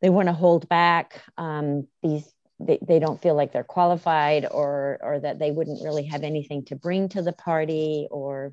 they 0.00 0.10
want 0.10 0.28
to 0.28 0.32
hold 0.32 0.68
back 0.68 1.22
um, 1.36 1.86
these 2.02 2.32
they, 2.60 2.78
they 2.82 2.98
don't 2.98 3.20
feel 3.20 3.34
like 3.34 3.52
they're 3.52 3.64
qualified 3.64 4.46
or 4.50 4.98
or 5.02 5.18
that 5.20 5.38
they 5.38 5.50
wouldn't 5.50 5.82
really 5.82 6.04
have 6.04 6.22
anything 6.22 6.64
to 6.66 6.76
bring 6.76 7.08
to 7.08 7.22
the 7.22 7.32
party 7.32 8.06
or 8.10 8.52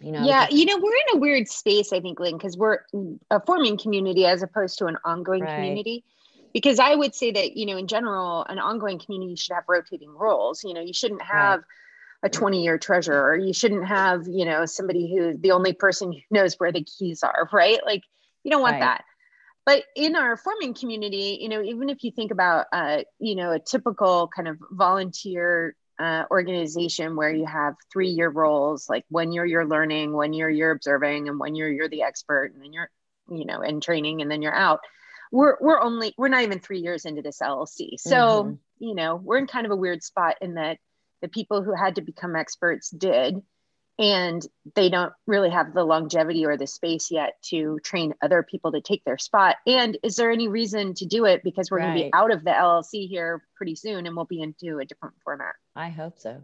you 0.00 0.12
know 0.12 0.24
yeah 0.24 0.46
you 0.50 0.64
know 0.64 0.76
we're 0.76 0.92
in 1.10 1.16
a 1.16 1.18
weird 1.18 1.48
space 1.48 1.92
i 1.92 2.00
think 2.00 2.20
lynn 2.20 2.36
because 2.36 2.56
we're 2.56 2.78
a 3.30 3.40
forming 3.44 3.76
community 3.76 4.24
as 4.26 4.42
opposed 4.42 4.78
to 4.78 4.86
an 4.86 4.96
ongoing 5.04 5.42
right. 5.42 5.56
community 5.56 6.04
because 6.52 6.78
i 6.78 6.94
would 6.94 7.14
say 7.14 7.30
that 7.30 7.56
you 7.56 7.66
know 7.66 7.76
in 7.76 7.86
general 7.86 8.44
an 8.48 8.58
ongoing 8.58 8.98
community 8.98 9.34
should 9.34 9.54
have 9.54 9.64
rotating 9.68 10.10
roles 10.10 10.62
you 10.64 10.74
know 10.74 10.80
you 10.80 10.92
shouldn't 10.92 11.22
have 11.22 11.60
right. 12.22 12.24
a 12.24 12.28
20 12.28 12.62
year 12.62 12.78
treasurer 12.78 13.36
you 13.36 13.52
shouldn't 13.52 13.86
have 13.86 14.26
you 14.28 14.44
know 14.44 14.66
somebody 14.66 15.14
who 15.14 15.36
the 15.36 15.50
only 15.50 15.72
person 15.72 16.12
who 16.12 16.20
knows 16.30 16.54
where 16.54 16.72
the 16.72 16.84
keys 16.84 17.22
are 17.22 17.48
right 17.52 17.80
like 17.84 18.02
you 18.44 18.50
don't 18.50 18.62
want 18.62 18.74
right. 18.74 18.80
that 18.80 19.04
but 19.66 19.82
in 19.94 20.16
our 20.16 20.36
forming 20.36 20.72
community 20.72 21.38
you 21.40 21.48
know 21.48 21.60
even 21.62 21.90
if 21.90 22.02
you 22.02 22.10
think 22.10 22.30
about 22.30 22.66
uh, 22.72 23.02
you 23.18 23.34
know 23.34 23.52
a 23.52 23.58
typical 23.58 24.28
kind 24.34 24.48
of 24.48 24.56
volunteer 24.70 25.74
uh, 25.98 26.24
organization 26.30 27.16
where 27.16 27.30
you 27.30 27.46
have 27.46 27.74
three 27.92 28.10
year 28.10 28.30
roles 28.30 28.88
like 28.88 29.04
one 29.08 29.32
year 29.32 29.44
you're 29.44 29.66
learning 29.66 30.12
one 30.12 30.32
year 30.32 30.48
you're 30.48 30.70
observing 30.70 31.28
and 31.28 31.38
one 31.38 31.54
year 31.54 31.70
you're 31.70 31.88
the 31.88 32.02
expert 32.02 32.52
and 32.54 32.62
then 32.62 32.72
you're 32.72 32.90
you 33.30 33.44
know 33.44 33.60
in 33.60 33.80
training 33.80 34.22
and 34.22 34.30
then 34.30 34.40
you're 34.40 34.54
out 34.54 34.80
we're 35.32 35.56
we're 35.60 35.80
only 35.80 36.14
we're 36.16 36.28
not 36.28 36.42
even 36.42 36.60
three 36.60 36.80
years 36.80 37.04
into 37.04 37.22
this 37.22 37.40
llc 37.42 37.98
so 37.98 38.44
mm-hmm. 38.44 38.54
you 38.78 38.94
know 38.94 39.16
we're 39.16 39.38
in 39.38 39.46
kind 39.46 39.66
of 39.66 39.72
a 39.72 39.76
weird 39.76 40.02
spot 40.02 40.36
in 40.40 40.54
that 40.54 40.78
the 41.22 41.28
people 41.28 41.62
who 41.62 41.74
had 41.74 41.94
to 41.96 42.02
become 42.02 42.36
experts 42.36 42.90
did 42.90 43.42
and 43.98 44.46
they 44.74 44.88
don't 44.88 45.12
really 45.26 45.50
have 45.50 45.72
the 45.72 45.84
longevity 45.84 46.44
or 46.44 46.56
the 46.56 46.66
space 46.66 47.10
yet 47.10 47.34
to 47.42 47.78
train 47.82 48.14
other 48.22 48.42
people 48.42 48.72
to 48.72 48.80
take 48.80 49.04
their 49.04 49.18
spot. 49.18 49.56
And 49.66 49.96
is 50.02 50.16
there 50.16 50.30
any 50.30 50.48
reason 50.48 50.94
to 50.94 51.06
do 51.06 51.24
it? 51.24 51.42
Because 51.42 51.70
we're 51.70 51.78
right. 51.78 51.86
going 51.86 51.98
to 51.98 52.04
be 52.04 52.10
out 52.12 52.32
of 52.32 52.44
the 52.44 52.50
llc 52.50 53.08
here 53.08 53.42
pretty 53.56 53.74
soon 53.74 54.06
and 54.06 54.14
we'll 54.14 54.26
be 54.26 54.42
into 54.42 54.78
a 54.78 54.84
different 54.84 55.14
format. 55.24 55.54
I 55.74 55.88
hope 55.88 56.18
so 56.18 56.42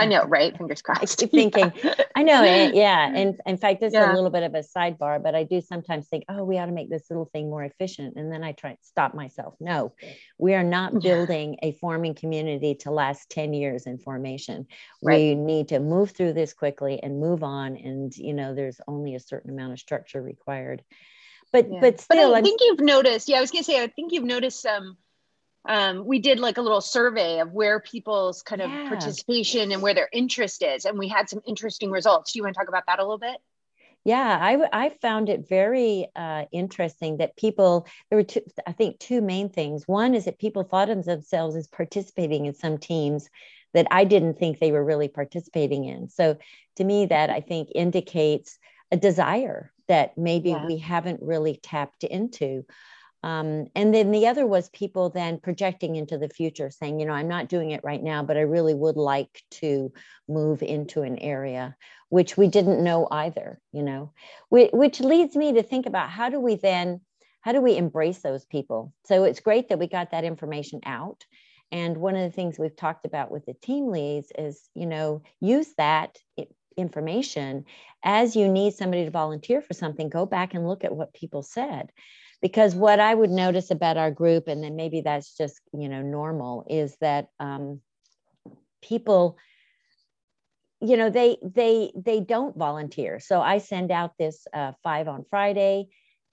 I 0.00 0.06
know, 0.06 0.24
right? 0.28 0.56
Fingers 0.56 0.82
crossed. 0.82 1.22
I 1.22 1.26
keep 1.26 1.30
thinking, 1.30 1.72
I 2.16 2.22
know, 2.22 2.42
and, 2.42 2.74
yeah. 2.74 3.08
Mm-hmm. 3.08 3.16
And 3.16 3.40
in 3.46 3.56
fact, 3.56 3.80
this 3.80 3.92
yeah. 3.92 4.04
is 4.04 4.10
a 4.10 4.14
little 4.14 4.30
bit 4.30 4.42
of 4.42 4.54
a 4.54 4.60
sidebar, 4.60 5.22
but 5.22 5.34
I 5.34 5.44
do 5.44 5.60
sometimes 5.60 6.08
think, 6.08 6.24
oh, 6.28 6.44
we 6.44 6.58
ought 6.58 6.66
to 6.66 6.72
make 6.72 6.90
this 6.90 7.10
little 7.10 7.26
thing 7.26 7.50
more 7.50 7.64
efficient. 7.64 8.16
And 8.16 8.32
then 8.32 8.42
I 8.42 8.52
try 8.52 8.72
to 8.72 8.78
stop 8.82 9.14
myself. 9.14 9.54
No, 9.60 9.92
we 10.38 10.54
are 10.54 10.64
not 10.64 11.00
building 11.00 11.58
a 11.62 11.72
forming 11.72 12.14
community 12.14 12.74
to 12.76 12.90
last 12.90 13.30
10 13.30 13.52
years 13.52 13.86
in 13.86 13.98
formation. 13.98 14.66
Right. 15.02 15.18
We 15.18 15.34
need 15.34 15.68
to 15.68 15.78
move 15.78 16.12
through 16.12 16.32
this 16.32 16.52
quickly 16.52 17.02
and 17.02 17.20
move 17.20 17.42
on. 17.42 17.76
And, 17.76 18.16
you 18.16 18.34
know, 18.34 18.54
there's 18.54 18.80
only 18.88 19.14
a 19.14 19.20
certain 19.20 19.50
amount 19.50 19.72
of 19.72 19.78
structure 19.78 20.22
required. 20.22 20.82
But, 21.52 21.70
yeah. 21.70 21.80
but 21.80 22.00
still, 22.00 22.30
but 22.30 22.34
I 22.34 22.38
I'm, 22.38 22.44
think 22.44 22.60
you've 22.62 22.80
noticed, 22.80 23.28
yeah, 23.28 23.38
I 23.38 23.40
was 23.40 23.50
going 23.50 23.64
to 23.64 23.70
say, 23.70 23.82
I 23.82 23.88
think 23.88 24.12
you've 24.12 24.24
noticed 24.24 24.62
some 24.62 24.96
um, 25.68 26.06
we 26.06 26.18
did 26.18 26.40
like 26.40 26.58
a 26.58 26.62
little 26.62 26.80
survey 26.80 27.40
of 27.40 27.52
where 27.52 27.80
people's 27.80 28.42
kind 28.42 28.62
of 28.62 28.70
yeah. 28.70 28.88
participation 28.88 29.72
and 29.72 29.82
where 29.82 29.94
their 29.94 30.08
interest 30.12 30.62
is 30.62 30.84
and 30.84 30.98
we 30.98 31.08
had 31.08 31.28
some 31.28 31.40
interesting 31.46 31.90
results. 31.90 32.32
Do 32.32 32.38
you 32.38 32.44
want 32.44 32.54
to 32.54 32.58
talk 32.58 32.68
about 32.68 32.84
that 32.86 32.98
a 32.98 33.02
little 33.02 33.18
bit? 33.18 33.36
Yeah 34.04 34.38
i, 34.40 34.86
I 34.86 34.88
found 35.02 35.28
it 35.28 35.46
very 35.48 36.08
uh, 36.16 36.46
interesting 36.52 37.18
that 37.18 37.36
people 37.36 37.86
there 38.08 38.18
were 38.18 38.24
two 38.24 38.40
i 38.66 38.72
think 38.72 38.98
two 38.98 39.20
main 39.20 39.50
things. 39.50 39.86
One 39.86 40.14
is 40.14 40.24
that 40.24 40.38
people 40.38 40.62
thought 40.62 40.88
of 40.88 41.04
themselves 41.04 41.56
as 41.56 41.66
participating 41.66 42.46
in 42.46 42.54
some 42.54 42.78
teams 42.78 43.28
that 43.74 43.86
i 43.90 44.04
didn't 44.04 44.38
think 44.38 44.58
they 44.58 44.72
were 44.72 44.84
really 44.84 45.08
participating 45.08 45.84
in. 45.84 46.08
So 46.08 46.38
to 46.76 46.84
me 46.84 47.06
that 47.06 47.28
i 47.28 47.40
think 47.40 47.68
indicates 47.74 48.58
a 48.90 48.96
desire 48.96 49.70
that 49.88 50.16
maybe 50.16 50.50
yeah. 50.50 50.66
we 50.66 50.78
haven't 50.78 51.20
really 51.22 51.60
tapped 51.62 52.04
into 52.04 52.64
um, 53.22 53.66
and 53.74 53.94
then 53.94 54.10
the 54.12 54.26
other 54.26 54.46
was 54.46 54.70
people 54.70 55.10
then 55.10 55.38
projecting 55.38 55.96
into 55.96 56.16
the 56.16 56.28
future, 56.28 56.70
saying, 56.70 57.00
you 57.00 57.06
know, 57.06 57.12
I'm 57.12 57.28
not 57.28 57.48
doing 57.48 57.70
it 57.70 57.84
right 57.84 58.02
now, 58.02 58.22
but 58.22 58.36
I 58.36 58.42
really 58.42 58.74
would 58.74 58.96
like 58.96 59.42
to 59.52 59.92
move 60.26 60.62
into 60.62 61.02
an 61.02 61.18
area, 61.18 61.76
which 62.08 62.36
we 62.36 62.48
didn't 62.48 62.82
know 62.82 63.06
either, 63.10 63.60
you 63.72 63.82
know, 63.82 64.12
which, 64.48 64.70
which 64.72 65.00
leads 65.00 65.36
me 65.36 65.52
to 65.54 65.62
think 65.62 65.86
about 65.86 66.08
how 66.08 66.30
do 66.30 66.40
we 66.40 66.54
then, 66.54 67.02
how 67.42 67.52
do 67.52 67.60
we 67.60 67.76
embrace 67.76 68.20
those 68.20 68.46
people? 68.46 68.94
So 69.04 69.24
it's 69.24 69.40
great 69.40 69.68
that 69.68 69.78
we 69.78 69.86
got 69.86 70.12
that 70.12 70.24
information 70.24 70.80
out. 70.86 71.24
And 71.72 71.98
one 71.98 72.16
of 72.16 72.22
the 72.22 72.34
things 72.34 72.58
we've 72.58 72.74
talked 72.74 73.04
about 73.04 73.30
with 73.30 73.44
the 73.44 73.54
team 73.54 73.88
leads 73.88 74.32
is, 74.36 74.60
you 74.74 74.86
know, 74.86 75.22
use 75.40 75.72
that 75.76 76.18
information 76.76 77.66
as 78.02 78.34
you 78.34 78.48
need 78.48 78.72
somebody 78.72 79.04
to 79.04 79.10
volunteer 79.10 79.60
for 79.60 79.74
something, 79.74 80.08
go 80.08 80.24
back 80.24 80.54
and 80.54 80.66
look 80.66 80.84
at 80.84 80.96
what 80.96 81.12
people 81.12 81.42
said 81.42 81.92
because 82.42 82.74
what 82.74 83.00
i 83.00 83.14
would 83.14 83.30
notice 83.30 83.70
about 83.70 83.96
our 83.96 84.10
group 84.10 84.48
and 84.48 84.62
then 84.62 84.76
maybe 84.76 85.00
that's 85.00 85.36
just 85.36 85.60
you 85.72 85.88
know 85.88 86.02
normal 86.02 86.66
is 86.68 86.96
that 87.00 87.28
um, 87.38 87.80
people 88.82 89.36
you 90.80 90.96
know 90.96 91.10
they 91.10 91.36
they 91.42 91.92
they 91.94 92.20
don't 92.20 92.56
volunteer. 92.56 93.20
So 93.20 93.40
i 93.40 93.58
send 93.58 93.90
out 93.90 94.16
this 94.18 94.46
uh, 94.52 94.72
five 94.82 95.08
on 95.08 95.24
friday 95.30 95.88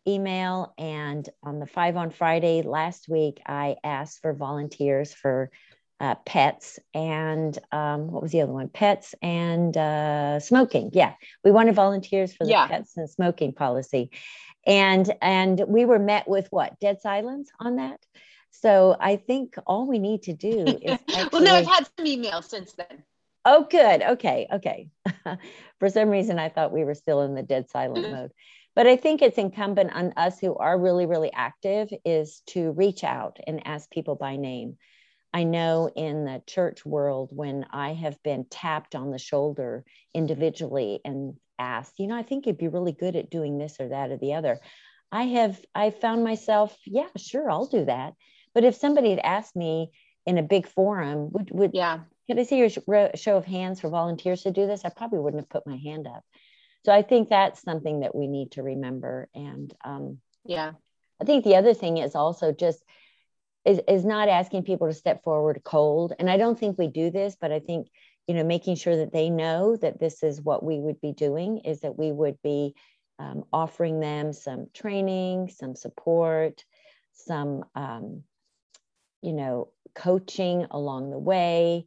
email 0.08 0.74
and 0.78 1.28
on 1.44 1.60
the 1.60 1.68
five 1.68 1.98
on 1.98 2.12
friday 2.12 2.62
last 2.62 3.10
week 3.10 3.42
i 3.46 3.76
asked 3.84 4.22
for 4.22 4.34
volunteers 4.34 5.14
for 5.14 5.52
uh, 6.00 6.16
pets 6.26 6.80
and 6.94 7.58
um, 7.72 8.12
what 8.12 8.22
was 8.22 8.32
the 8.32 8.42
other 8.42 8.52
one? 8.52 8.70
Pets 8.70 9.16
and 9.20 9.76
uh, 9.76 10.40
smoking. 10.40 10.92
Yeah 10.94 11.14
we 11.44 11.52
wanted 11.52 11.76
volunteers 11.76 12.34
for 12.34 12.46
the 12.46 12.52
yeah. 12.52 12.68
pets 12.68 12.96
and 12.96 13.10
smoking 13.10 13.52
policy 13.52 14.12
and 14.68 15.12
and 15.22 15.64
we 15.68 15.86
were 15.86 15.98
met 15.98 16.28
with 16.28 16.48
what? 16.52 16.80
Dead 16.80 17.02
silence 17.02 17.50
on 17.60 17.78
that? 17.78 18.00
So 18.52 18.96
i 19.00 19.16
think 19.16 19.56
all 19.66 19.88
we 19.88 20.00
need 20.00 20.24
to 20.24 20.34
do 20.34 20.66
is 20.82 21.00
actually... 21.10 21.30
well 21.32 21.42
no 21.42 21.56
i've 21.56 21.68
had 21.68 21.88
some 21.98 22.06
emails 22.06 22.46
since 22.46 22.74
then. 22.74 23.04
Oh 23.46 23.66
good. 23.70 24.02
Okay. 24.02 24.46
Okay. 24.52 24.90
For 25.80 25.90
some 25.90 26.10
reason 26.10 26.38
i 26.38 26.50
thought 26.50 26.74
we 26.74 26.84
were 26.84 26.96
still 26.96 27.22
in 27.22 27.34
the 27.34 27.44
dead 27.44 27.70
silent 27.70 28.06
mm-hmm. 28.06 28.16
mode. 28.16 28.32
But 28.76 28.88
i 28.88 28.96
think 28.96 29.22
it's 29.22 29.38
incumbent 29.38 29.94
on 29.94 30.14
us 30.18 30.40
who 30.40 30.56
are 30.56 30.78
really 30.78 31.06
really 31.06 31.32
active 31.34 31.90
is 32.04 32.42
to 32.48 32.72
reach 32.72 33.04
out 33.04 33.38
and 33.48 33.66
ask 33.66 33.90
people 33.90 34.16
by 34.16 34.36
name 34.36 34.78
I 35.34 35.44
know 35.44 35.90
in 35.94 36.26
the 36.26 36.42
church 36.48 36.86
world, 36.86 37.30
when 37.32 37.66
I 37.72 37.94
have 37.94 38.22
been 38.24 38.46
tapped 38.50 38.96
on 38.96 39.12
the 39.12 39.20
shoulder 39.20 39.84
individually 40.14 41.02
and 41.04 41.36
asked, 41.60 42.00
you 42.00 42.08
know, 42.08 42.16
I 42.16 42.24
think 42.24 42.46
you'd 42.46 42.58
be 42.58 42.68
really 42.68 42.94
good 42.94 43.16
at 43.16 43.30
doing 43.30 43.58
this 43.58 43.78
or 43.80 43.90
that 43.90 44.12
or 44.12 44.18
the 44.18 44.34
other. 44.34 44.60
I 45.12 45.24
have, 45.24 45.60
I 45.76 45.92
found 45.92 46.24
myself, 46.24 46.76
yeah, 46.86 47.08
sure, 47.18 47.50
I'll 47.50 47.68
do 47.68 47.86
that. 47.86 48.14
But 48.54 48.64
if 48.64 48.76
somebody 48.76 49.12
had 49.12 49.20
asked 49.20 49.56
me 49.56 49.92
in 50.26 50.38
a 50.38 50.44
big 50.44 50.68
forum, 50.68 51.30
would, 51.32 51.52
would, 51.52 51.72
yeah, 51.74 52.00
could 52.28 52.40
I 52.40 52.44
see 52.44 52.58
your 52.58 52.70
show 53.16 53.38
of 53.38 53.46
hands 53.46 53.80
for 53.80 53.90
volunteers 53.90 54.44
to 54.44 54.52
do 54.52 54.68
this? 54.68 54.84
I 54.84 54.90
probably 54.90 55.20
wouldn't 55.20 55.42
have 55.42 55.50
put 55.50 55.68
my 55.68 55.78
hand 55.78 56.08
up. 56.08 56.24
So 56.86 56.92
I 56.92 57.02
think 57.02 57.30
that's 57.30 57.62
something 57.62 58.02
that 58.02 58.16
we 58.16 58.28
need 58.28 58.52
to 58.52 58.64
remember. 58.64 59.30
And 59.36 59.74
um, 59.84 60.20
yeah, 60.46 60.72
I 61.22 61.26
think 61.26 61.44
the 61.44 61.56
other 61.56 61.74
thing 61.74 61.98
is 61.98 62.16
also 62.16 62.52
just 62.52 62.84
is, 63.68 63.82
is 63.86 64.06
not 64.06 64.30
asking 64.30 64.64
people 64.64 64.88
to 64.88 64.94
step 64.94 65.24
forward 65.24 65.62
cold. 65.66 66.14
And 66.18 66.30
I 66.30 66.38
don't 66.38 66.58
think 66.58 66.78
we 66.78 66.88
do 66.88 67.12
this, 67.12 67.36
but 67.40 67.52
I 67.52 67.60
think, 67.60 67.90
you 68.26 68.34
know, 68.34 68.46
making 68.46 68.78
sure 68.78 68.96
that 68.96 69.12
they 69.12 69.30
know 69.30 69.76
that 69.76 70.00
this 70.00 70.24
is 70.24 70.42
what 70.42 70.64
we 70.64 70.80
would 70.80 71.02
be 71.02 71.12
doing 71.12 71.60
is 71.60 71.82
that 71.82 71.98
we 71.98 72.14
would 72.14 72.42
be 72.42 72.76
um, 73.20 73.44
offering 73.52 74.00
them 74.00 74.32
some 74.32 74.68
training, 74.74 75.50
some 75.50 75.76
support, 75.76 76.64
some, 77.14 77.66
um, 77.76 78.24
you 79.22 79.34
know, 79.34 79.68
coaching 79.94 80.66
along 80.72 81.10
the 81.10 81.20
way. 81.20 81.86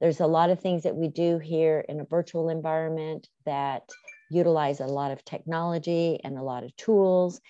There's 0.00 0.20
a 0.20 0.26
lot 0.28 0.50
of 0.50 0.60
things 0.60 0.84
that 0.84 0.94
we 0.94 1.08
do 1.08 1.38
here 1.38 1.84
in 1.88 1.98
a 1.98 2.04
virtual 2.04 2.50
environment 2.50 3.28
that 3.46 3.90
utilize 4.30 4.78
a 4.78 4.86
lot 4.86 5.10
of 5.10 5.24
technology 5.24 6.20
and 6.22 6.38
a 6.38 6.42
lot 6.42 6.62
of 6.62 6.76
tools. 6.76 7.40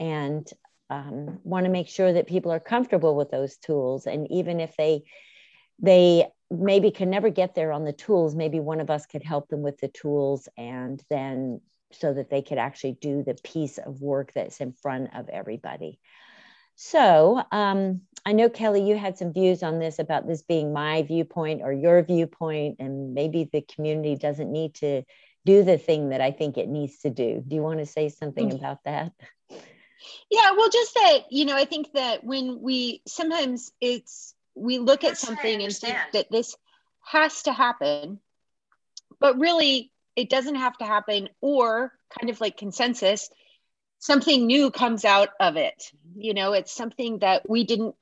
And 0.00 0.50
um, 0.90 1.38
want 1.44 1.64
to 1.64 1.70
make 1.70 1.88
sure 1.88 2.12
that 2.12 2.26
people 2.26 2.52
are 2.52 2.60
comfortable 2.60 3.14
with 3.14 3.30
those 3.30 3.56
tools. 3.56 4.06
And 4.06 4.30
even 4.30 4.60
if 4.60 4.76
they 4.76 5.04
they 5.82 6.26
maybe 6.50 6.90
can 6.90 7.08
never 7.08 7.30
get 7.30 7.54
there 7.54 7.72
on 7.72 7.84
the 7.84 7.92
tools 7.92 8.34
maybe 8.34 8.60
one 8.60 8.80
of 8.80 8.90
us 8.90 9.06
could 9.06 9.22
help 9.22 9.48
them 9.48 9.62
with 9.62 9.78
the 9.78 9.88
tools 9.88 10.48
and 10.58 11.02
then 11.08 11.60
so 11.92 12.12
that 12.12 12.28
they 12.28 12.42
could 12.42 12.58
actually 12.58 12.92
do 13.00 13.22
the 13.22 13.34
piece 13.42 13.78
of 13.78 14.00
work 14.00 14.32
that's 14.32 14.60
in 14.60 14.72
front 14.72 15.08
of 15.14 15.28
everybody. 15.28 15.98
So 16.74 17.42
um, 17.50 18.02
i 18.26 18.32
know 18.32 18.50
kelly 18.50 18.86
you 18.86 18.98
had 18.98 19.16
some 19.16 19.32
views 19.32 19.62
on 19.62 19.78
this 19.78 19.98
about 19.98 20.26
this 20.26 20.42
being 20.42 20.74
my 20.74 21.02
viewpoint 21.02 21.62
or 21.62 21.72
your 21.72 22.02
viewpoint 22.02 22.76
and 22.78 23.14
maybe 23.14 23.48
the 23.50 23.62
community 23.62 24.14
doesn't 24.14 24.52
need 24.52 24.74
to 24.74 25.02
do 25.46 25.64
the 25.64 25.78
thing 25.78 26.10
that 26.10 26.20
i 26.20 26.30
think 26.30 26.58
it 26.58 26.68
needs 26.68 26.98
to 26.98 27.08
do. 27.08 27.42
Do 27.46 27.56
you 27.56 27.62
want 27.62 27.78
to 27.78 27.86
say 27.86 28.10
something 28.10 28.52
about 28.52 28.84
that 28.84 29.12
yeah, 30.30 30.52
well, 30.56 30.68
just 30.70 30.94
that, 30.94 31.24
you 31.30 31.44
know, 31.44 31.56
I 31.56 31.64
think 31.64 31.92
that 31.94 32.24
when 32.24 32.60
we 32.60 33.02
sometimes 33.06 33.72
it's 33.80 34.34
we 34.54 34.78
look 34.78 35.04
at 35.04 35.16
something 35.16 35.62
and 35.62 35.74
think 35.74 35.96
that 36.12 36.30
this 36.30 36.56
has 37.02 37.42
to 37.42 37.52
happen, 37.52 38.20
but 39.18 39.38
really 39.38 39.92
it 40.16 40.28
doesn't 40.28 40.56
have 40.56 40.76
to 40.78 40.84
happen, 40.84 41.28
or 41.40 41.92
kind 42.18 42.30
of 42.30 42.40
like 42.40 42.56
consensus, 42.56 43.30
something 43.98 44.46
new 44.46 44.70
comes 44.70 45.04
out 45.04 45.30
of 45.38 45.56
it. 45.56 45.92
You 46.16 46.34
know, 46.34 46.52
it's 46.52 46.72
something 46.72 47.18
that 47.20 47.48
we 47.48 47.64
didn't 47.64 47.94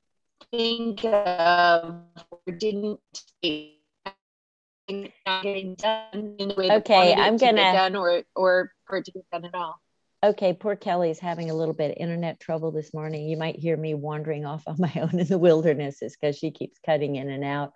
think 0.51 1.03
of 1.05 1.95
or 2.29 2.53
didn't 2.57 2.99
not 5.25 5.43
getting 5.43 5.75
done 5.75 6.35
in 6.39 6.47
the 6.49 6.55
way 6.55 6.71
okay 6.71 7.13
i'm 7.13 7.37
gonna 7.37 7.73
done 7.73 7.95
or 7.95 8.23
or 8.35 8.71
for 8.85 8.97
it 8.97 9.05
to 9.05 9.11
get 9.11 9.29
done 9.31 9.45
at 9.45 9.53
all 9.53 9.79
Okay, 10.21 10.51
poor 10.51 10.75
Kelly 10.75 11.11
is 11.11 11.19
having 11.19 11.49
a 11.49 11.53
little 11.53 11.73
bit 11.73 11.91
of 11.91 11.97
internet 11.97 12.41
trouble 12.41 12.71
this 12.71 12.93
morning. 12.93 13.29
You 13.29 13.37
might 13.37 13.55
hear 13.55 13.77
me 13.77 13.93
wandering 13.93 14.45
off 14.45 14.63
on 14.67 14.75
my 14.79 14.91
own 14.97 15.17
in 15.17 15.27
the 15.27 15.37
wilderness 15.37 16.01
is 16.01 16.17
because 16.19 16.37
she 16.37 16.51
keeps 16.51 16.77
cutting 16.85 17.15
in 17.15 17.29
and 17.29 17.43
out. 17.43 17.71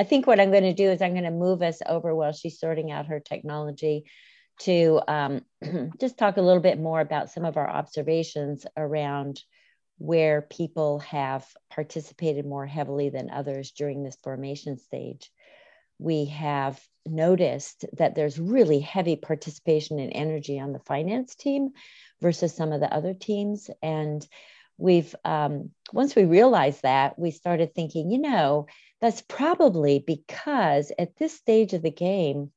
I 0.00 0.04
think 0.04 0.26
what 0.26 0.40
I'm 0.40 0.50
going 0.50 0.64
to 0.64 0.74
do 0.74 0.90
is 0.90 1.00
I'm 1.00 1.12
going 1.12 1.22
to 1.22 1.30
move 1.30 1.62
us 1.62 1.80
over 1.86 2.12
while 2.12 2.32
she's 2.32 2.58
sorting 2.58 2.90
out 2.90 3.06
her 3.06 3.20
technology 3.20 4.06
to 4.62 5.00
um, 5.06 5.42
just 6.00 6.18
talk 6.18 6.36
a 6.36 6.42
little 6.42 6.62
bit 6.62 6.80
more 6.80 7.00
about 7.00 7.30
some 7.30 7.44
of 7.44 7.56
our 7.56 7.70
observations 7.70 8.66
around 8.76 9.40
where 9.98 10.42
people 10.42 10.98
have 10.98 11.46
participated 11.70 12.44
more 12.44 12.66
heavily 12.66 13.10
than 13.10 13.30
others 13.30 13.70
during 13.70 14.02
this 14.02 14.18
formation 14.20 14.78
stage. 14.78 15.30
We 15.98 16.26
have 16.26 16.80
noticed 17.06 17.84
that 17.96 18.14
there's 18.14 18.38
really 18.38 18.80
heavy 18.80 19.16
participation 19.16 19.98
and 19.98 20.12
energy 20.14 20.58
on 20.58 20.72
the 20.72 20.78
finance 20.80 21.34
team 21.34 21.70
versus 22.20 22.54
some 22.54 22.72
of 22.72 22.80
the 22.80 22.92
other 22.92 23.14
teams. 23.14 23.70
And 23.82 24.26
we've, 24.78 25.14
um, 25.24 25.70
once 25.92 26.16
we 26.16 26.24
realized 26.24 26.82
that, 26.82 27.18
we 27.18 27.30
started 27.30 27.74
thinking, 27.74 28.10
you 28.10 28.18
know, 28.18 28.66
that's 29.00 29.22
probably 29.22 29.98
because 29.98 30.90
at 30.98 31.16
this 31.16 31.36
stage 31.36 31.74
of 31.74 31.82
the 31.82 31.90
game, 31.90 32.50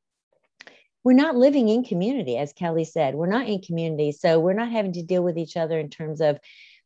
we're 1.04 1.14
not 1.14 1.36
living 1.36 1.70
in 1.70 1.84
community, 1.84 2.38
as 2.38 2.54
Kelly 2.54 2.84
said. 2.84 3.16
We're 3.16 3.28
not 3.28 3.48
in 3.48 3.62
community. 3.62 4.12
So 4.12 4.40
we're 4.40 4.54
not 4.54 4.72
having 4.72 4.94
to 4.94 5.04
deal 5.04 5.24
with 5.24 5.38
each 5.38 5.56
other 5.56 5.80
in 5.80 5.90
terms 5.90 6.22
of 6.22 6.40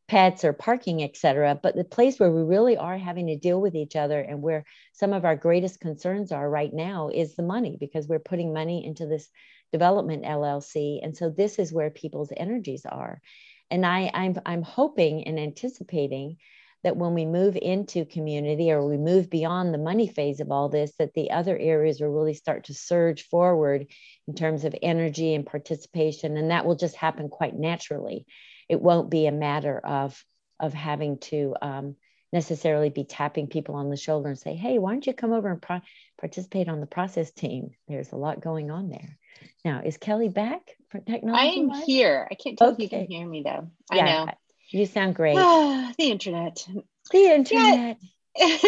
pets 0.08 0.44
or 0.44 0.54
parking, 0.54 1.04
etc. 1.04 1.60
But 1.62 1.76
the 1.76 1.84
place 1.84 2.20
where 2.20 2.32
we 2.32 2.42
really 2.42 2.78
are 2.78 2.98
having 2.98 3.28
to 3.28 3.38
deal 3.38 3.62
with 3.62 3.76
each 3.76 3.96
other 3.96 4.20
and 4.20 4.42
where 4.42 4.66
some 4.94 5.14
of 5.14 5.26
our 5.26 5.36
greatest 5.36 5.80
concerns 5.80 6.32
are 6.32 6.50
right 6.50 6.74
now 6.74 7.10
is 7.10 7.36
the 7.36 7.44
money 7.44 7.78
because 7.80 8.08
we're 8.08 8.20
putting 8.20 8.54
money 8.54 8.86
into 8.86 9.06
this 9.06 9.30
development 9.72 10.24
LLC. 10.24 11.00
And 11.02 11.16
so 11.16 11.30
this 11.30 11.60
is 11.60 11.72
where 11.72 11.90
people's 11.90 12.34
energies 12.36 12.86
are. 12.86 13.22
And 13.70 13.86
I, 13.86 14.12
I'm, 14.14 14.36
I'm 14.46 14.64
hoping 14.64 15.24
and 15.24 15.40
anticipating 15.40 16.38
that 16.84 16.98
when 16.98 17.14
we 17.14 17.26
move 17.26 17.58
into 17.62 18.06
community 18.06 18.72
or 18.72 18.86
we 18.86 18.98
move 18.98 19.30
beyond 19.30 19.74
the 19.74 19.78
money 19.78 20.08
phase 20.08 20.40
of 20.40 20.52
all 20.52 20.68
this, 20.68 20.92
that 20.98 21.14
the 21.14 21.32
other 21.32 21.58
areas 21.58 22.02
will 22.02 22.10
really 22.10 22.34
start 22.34 22.66
to 22.66 22.74
surge 22.74 23.24
forward 23.28 23.86
in 24.28 24.34
terms 24.34 24.66
of 24.66 24.76
energy 24.82 25.36
and 25.36 25.46
participation. 25.46 26.38
And 26.38 26.52
that 26.52 26.66
will 26.66 26.76
just 26.76 26.96
happen 26.96 27.30
quite 27.30 27.56
naturally 27.56 28.26
it 28.72 28.82
won't 28.82 29.10
be 29.10 29.28
a 29.28 29.34
matter 29.34 29.78
of 29.78 30.24
of 30.58 30.74
having 30.74 31.18
to 31.18 31.54
um, 31.62 31.96
necessarily 32.32 32.90
be 32.90 33.04
tapping 33.04 33.48
people 33.48 33.76
on 33.76 33.90
the 33.90 33.98
shoulder 33.98 34.30
and 34.30 34.40
say, 34.40 34.56
"Hey, 34.56 34.80
why 34.80 34.92
don't 34.92 35.06
you 35.06 35.14
come 35.14 35.34
over 35.34 35.50
and 35.52 35.62
pro- 35.62 35.82
participate 36.18 36.70
on 36.70 36.80
the 36.80 36.86
process 36.86 37.32
team?" 37.32 37.72
There's 37.90 38.14
a 38.14 38.16
lot 38.16 38.40
going 38.40 38.72
on 38.72 38.88
there. 38.88 39.18
Now, 39.66 39.82
is 39.84 39.98
Kelly 39.98 40.30
back 40.30 40.62
for 40.90 41.00
technology? 41.00 41.42
I 41.42 41.54
am 41.54 41.70
here. 41.86 42.26
I 42.32 42.36
can't 42.36 42.58
tell 42.58 42.70
okay. 42.70 42.86
if 42.86 42.92
you 42.94 42.98
can 42.98 43.08
hear 43.08 43.28
me 43.28 43.44
though. 43.44 43.70
I 43.92 43.96
yeah, 43.98 44.06
know 44.06 44.32
you 44.70 44.86
sound 44.86 45.16
great. 45.16 45.36
the 45.98 46.10
internet. 46.10 46.66
The 47.12 47.26
internet. 47.26 47.98
Yeah. 48.38 48.58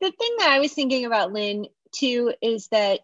the 0.00 0.12
thing 0.12 0.36
that 0.40 0.50
I 0.50 0.58
was 0.58 0.74
thinking 0.74 1.06
about, 1.06 1.32
Lynn, 1.32 1.68
too, 1.92 2.34
is 2.42 2.68
that 2.68 3.00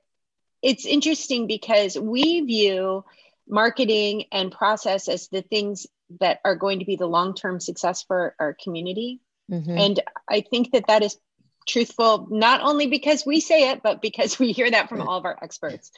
it's 0.60 0.84
interesting 0.84 1.46
because 1.46 1.98
we 1.98 2.42
view 2.42 3.06
marketing 3.48 4.26
and 4.30 4.52
process 4.52 5.08
as 5.08 5.28
the 5.28 5.40
things 5.40 5.86
that 6.20 6.40
are 6.44 6.56
going 6.56 6.78
to 6.78 6.84
be 6.84 6.96
the 6.96 7.06
long-term 7.06 7.60
success 7.60 8.02
for 8.02 8.34
our 8.38 8.54
community 8.54 9.20
mm-hmm. 9.50 9.76
and 9.76 10.00
i 10.28 10.40
think 10.40 10.72
that 10.72 10.86
that 10.86 11.02
is 11.02 11.18
truthful 11.66 12.26
not 12.30 12.62
only 12.62 12.86
because 12.86 13.26
we 13.26 13.40
say 13.40 13.70
it 13.70 13.82
but 13.82 14.00
because 14.00 14.38
we 14.38 14.52
hear 14.52 14.70
that 14.70 14.88
from 14.88 15.02
all 15.02 15.18
of 15.18 15.24
our 15.24 15.38
experts 15.42 15.90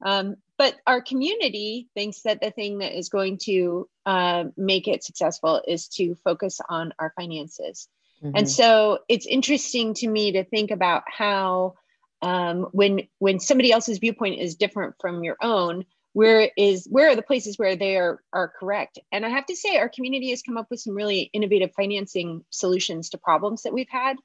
um, 0.00 0.36
but 0.56 0.76
our 0.86 1.02
community 1.02 1.88
thinks 1.94 2.22
that 2.22 2.40
the 2.40 2.52
thing 2.52 2.78
that 2.78 2.96
is 2.96 3.08
going 3.08 3.36
to 3.36 3.88
uh, 4.06 4.44
make 4.56 4.86
it 4.86 5.02
successful 5.02 5.60
is 5.66 5.88
to 5.88 6.14
focus 6.22 6.60
on 6.68 6.94
our 7.00 7.12
finances 7.16 7.88
mm-hmm. 8.22 8.36
and 8.36 8.48
so 8.48 9.00
it's 9.08 9.26
interesting 9.26 9.94
to 9.94 10.08
me 10.08 10.32
to 10.32 10.44
think 10.44 10.70
about 10.70 11.02
how 11.08 11.74
um, 12.22 12.68
when 12.72 13.08
when 13.18 13.38
somebody 13.38 13.72
else's 13.72 13.98
viewpoint 13.98 14.40
is 14.40 14.56
different 14.56 14.94
from 15.00 15.24
your 15.24 15.36
own 15.40 15.84
where 16.12 16.50
is 16.56 16.86
where 16.90 17.10
are 17.10 17.16
the 17.16 17.22
places 17.22 17.58
where 17.58 17.76
they 17.76 17.96
are 17.96 18.20
are 18.32 18.52
correct 18.58 18.98
and 19.12 19.24
i 19.24 19.28
have 19.28 19.46
to 19.46 19.56
say 19.56 19.76
our 19.76 19.88
community 19.88 20.30
has 20.30 20.42
come 20.42 20.56
up 20.56 20.66
with 20.70 20.80
some 20.80 20.94
really 20.94 21.30
innovative 21.32 21.70
financing 21.76 22.44
solutions 22.50 23.10
to 23.10 23.18
problems 23.18 23.62
that 23.62 23.72
we've 23.72 23.90
had 23.90 24.16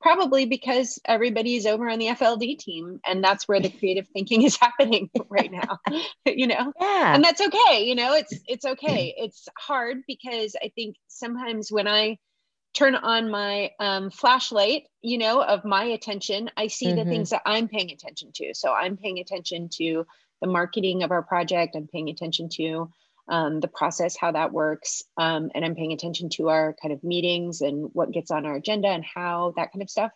probably 0.00 0.44
because 0.44 1.00
everybody 1.06 1.56
is 1.56 1.64
over 1.64 1.88
on 1.88 1.98
the 1.98 2.08
fld 2.08 2.58
team 2.58 3.00
and 3.06 3.24
that's 3.24 3.48
where 3.48 3.60
the 3.60 3.70
creative 3.70 4.06
thinking 4.08 4.42
is 4.42 4.56
happening 4.60 5.08
right 5.28 5.50
now 5.50 5.78
you 6.26 6.46
know 6.46 6.72
yeah. 6.80 7.14
and 7.14 7.24
that's 7.24 7.40
okay 7.40 7.84
you 7.84 7.94
know 7.94 8.14
it's 8.14 8.34
it's 8.46 8.64
okay 8.64 9.14
it's 9.16 9.48
hard 9.58 9.98
because 10.06 10.56
i 10.62 10.70
think 10.74 10.96
sometimes 11.08 11.70
when 11.72 11.88
i 11.88 12.18
turn 12.74 12.96
on 12.96 13.30
my 13.30 13.70
um, 13.78 14.10
flashlight 14.10 14.82
you 15.00 15.16
know 15.16 15.42
of 15.42 15.64
my 15.64 15.84
attention 15.84 16.50
i 16.56 16.66
see 16.66 16.88
mm-hmm. 16.88 16.96
the 16.96 17.04
things 17.04 17.30
that 17.30 17.42
i'm 17.46 17.68
paying 17.68 17.90
attention 17.90 18.30
to 18.34 18.52
so 18.52 18.72
i'm 18.72 18.96
paying 18.96 19.20
attention 19.20 19.68
to 19.70 20.04
the 20.44 20.50
marketing 20.50 21.02
of 21.02 21.10
our 21.10 21.22
project. 21.22 21.74
I'm 21.74 21.88
paying 21.88 22.10
attention 22.10 22.50
to 22.56 22.90
um, 23.28 23.60
the 23.60 23.68
process, 23.68 24.14
how 24.14 24.32
that 24.32 24.52
works. 24.52 25.02
Um, 25.16 25.50
and 25.54 25.64
I'm 25.64 25.74
paying 25.74 25.94
attention 25.94 26.28
to 26.34 26.50
our 26.50 26.76
kind 26.82 26.92
of 26.92 27.02
meetings 27.02 27.62
and 27.62 27.88
what 27.94 28.12
gets 28.12 28.30
on 28.30 28.44
our 28.44 28.56
agenda 28.56 28.88
and 28.88 29.02
how 29.02 29.54
that 29.56 29.72
kind 29.72 29.82
of 29.82 29.88
stuff. 29.88 30.12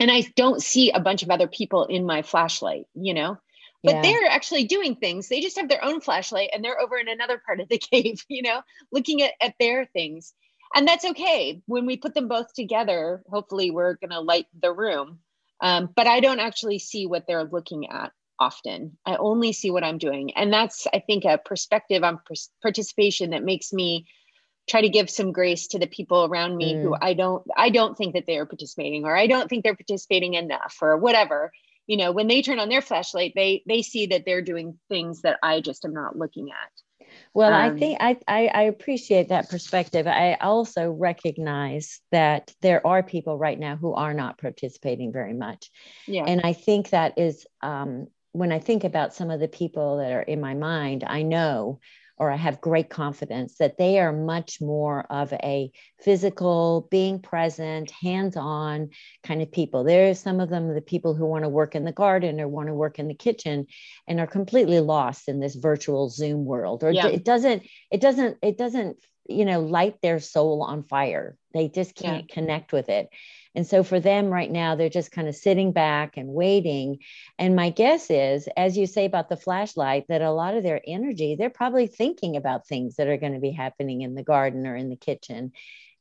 And 0.00 0.10
I 0.10 0.26
don't 0.34 0.60
see 0.60 0.90
a 0.90 0.98
bunch 0.98 1.22
of 1.22 1.30
other 1.30 1.46
people 1.46 1.84
in 1.84 2.04
my 2.04 2.22
flashlight, 2.22 2.86
you 2.94 3.14
know, 3.14 3.38
but 3.84 3.94
yeah. 3.94 4.02
they're 4.02 4.28
actually 4.28 4.64
doing 4.64 4.96
things. 4.96 5.28
They 5.28 5.40
just 5.40 5.56
have 5.56 5.68
their 5.68 5.84
own 5.84 6.00
flashlight 6.00 6.50
and 6.52 6.64
they're 6.64 6.80
over 6.80 6.98
in 6.98 7.06
another 7.06 7.40
part 7.46 7.60
of 7.60 7.68
the 7.68 7.78
cave, 7.92 8.20
you 8.28 8.42
know, 8.42 8.62
looking 8.90 9.22
at, 9.22 9.34
at 9.40 9.54
their 9.60 9.84
things. 9.84 10.34
and 10.74 10.88
that's 10.88 11.04
okay 11.04 11.62
when 11.66 11.86
we 11.86 11.96
put 11.96 12.14
them 12.14 12.26
both 12.26 12.52
together 12.52 13.22
hopefully 13.30 13.70
we're 13.70 13.94
going 13.94 14.10
to 14.10 14.18
light 14.20 14.46
the 14.60 14.72
room 14.72 15.20
um, 15.60 15.88
but 15.94 16.08
i 16.08 16.18
don't 16.18 16.40
actually 16.40 16.80
see 16.80 17.06
what 17.06 17.28
they're 17.28 17.44
looking 17.44 17.88
at 17.90 18.10
often. 18.38 18.96
I 19.06 19.16
only 19.16 19.52
see 19.52 19.70
what 19.70 19.84
i'm 19.84 19.98
doing. 19.98 20.32
And 20.36 20.52
that's 20.52 20.86
i 20.92 20.98
think 21.00 21.24
a 21.24 21.38
perspective 21.38 22.02
on 22.02 22.20
participation 22.62 23.30
that 23.30 23.44
makes 23.44 23.72
me 23.72 24.06
try 24.68 24.80
to 24.80 24.88
give 24.88 25.10
some 25.10 25.32
grace 25.32 25.68
to 25.68 25.78
the 25.78 25.86
people 25.86 26.24
around 26.24 26.56
me 26.56 26.74
mm. 26.74 26.82
who 26.82 26.96
i 27.00 27.14
don't 27.14 27.44
i 27.56 27.70
don't 27.70 27.96
think 27.96 28.14
that 28.14 28.26
they 28.26 28.38
are 28.38 28.46
participating 28.46 29.04
or 29.04 29.16
i 29.16 29.26
don't 29.26 29.48
think 29.48 29.62
they're 29.62 29.76
participating 29.76 30.34
enough 30.34 30.78
or 30.80 30.96
whatever. 30.96 31.52
You 31.86 31.98
know 31.98 32.12
when 32.12 32.28
they 32.28 32.40
turn 32.40 32.58
on 32.58 32.70
their 32.70 32.80
flashlight 32.80 33.32
they 33.34 33.62
they 33.66 33.82
see 33.82 34.06
that 34.06 34.24
they're 34.24 34.42
doing 34.42 34.78
things 34.88 35.20
that 35.22 35.38
i 35.42 35.60
just 35.60 35.84
am 35.84 35.92
not 35.92 36.16
looking 36.16 36.48
at. 36.50 37.16
Well 37.34 37.52
um, 37.52 37.76
i 37.76 37.78
think 37.78 37.98
I, 38.00 38.16
I 38.26 38.46
i 38.46 38.62
appreciate 38.62 39.28
that 39.28 39.50
perspective. 39.50 40.06
I 40.06 40.34
also 40.40 40.90
recognize 40.90 42.00
that 42.10 42.54
there 42.62 42.86
are 42.86 43.02
people 43.02 43.36
right 43.36 43.58
now 43.58 43.76
who 43.76 43.92
are 43.92 44.14
not 44.14 44.38
participating 44.38 45.12
very 45.12 45.34
much. 45.34 45.70
Yeah. 46.06 46.24
And 46.26 46.40
i 46.42 46.54
think 46.54 46.90
that 46.90 47.18
is 47.18 47.46
um 47.60 48.06
when 48.34 48.52
i 48.52 48.58
think 48.58 48.84
about 48.84 49.14
some 49.14 49.30
of 49.30 49.40
the 49.40 49.48
people 49.48 49.98
that 49.98 50.12
are 50.12 50.22
in 50.22 50.40
my 50.40 50.54
mind 50.54 51.04
i 51.06 51.22
know 51.22 51.80
or 52.16 52.30
I 52.30 52.36
have 52.36 52.60
great 52.60 52.90
confidence 52.90 53.56
that 53.58 53.76
they 53.76 53.98
are 53.98 54.12
much 54.12 54.60
more 54.60 55.04
of 55.10 55.32
a 55.32 55.72
physical, 56.00 56.86
being 56.90 57.20
present, 57.20 57.90
hands 57.90 58.36
on 58.36 58.90
kind 59.24 59.42
of 59.42 59.50
people. 59.50 59.82
There 59.82 60.10
are 60.10 60.14
some 60.14 60.38
of 60.38 60.48
them, 60.48 60.72
the 60.72 60.80
people 60.80 61.14
who 61.14 61.26
want 61.26 61.42
to 61.42 61.48
work 61.48 61.74
in 61.74 61.84
the 61.84 61.92
garden 61.92 62.40
or 62.40 62.46
want 62.46 62.68
to 62.68 62.74
work 62.74 62.98
in 62.98 63.08
the 63.08 63.14
kitchen 63.14 63.66
and 64.06 64.20
are 64.20 64.28
completely 64.28 64.78
lost 64.78 65.28
in 65.28 65.40
this 65.40 65.56
virtual 65.56 66.08
Zoom 66.08 66.44
world, 66.44 66.84
or 66.84 66.92
yeah. 66.92 67.08
it 67.08 67.24
doesn't, 67.24 67.64
it 67.90 68.00
doesn't, 68.00 68.38
it 68.42 68.56
doesn't, 68.56 68.96
you 69.28 69.44
know, 69.44 69.60
light 69.60 70.00
their 70.00 70.20
soul 70.20 70.62
on 70.62 70.84
fire. 70.84 71.36
They 71.52 71.68
just 71.68 71.96
can't 71.96 72.26
yeah. 72.28 72.34
connect 72.34 72.72
with 72.72 72.88
it. 72.90 73.08
And 73.54 73.66
so 73.66 73.82
for 73.82 74.00
them 74.00 74.30
right 74.30 74.50
now, 74.50 74.74
they're 74.74 74.88
just 74.88 75.12
kind 75.12 75.28
of 75.28 75.34
sitting 75.34 75.72
back 75.72 76.16
and 76.16 76.28
waiting. 76.28 76.98
And 77.38 77.54
my 77.54 77.70
guess 77.70 78.10
is, 78.10 78.48
as 78.56 78.76
you 78.76 78.86
say 78.86 79.04
about 79.04 79.28
the 79.28 79.36
flashlight, 79.36 80.06
that 80.08 80.22
a 80.22 80.32
lot 80.32 80.54
of 80.54 80.62
their 80.62 80.80
energy, 80.86 81.36
they're 81.36 81.50
probably 81.50 81.86
thinking 81.86 82.36
about 82.36 82.66
things 82.66 82.96
that 82.96 83.08
are 83.08 83.16
going 83.16 83.34
to 83.34 83.40
be 83.40 83.52
happening 83.52 84.02
in 84.02 84.14
the 84.14 84.24
garden 84.24 84.66
or 84.66 84.76
in 84.76 84.90
the 84.90 84.96
kitchen 84.96 85.52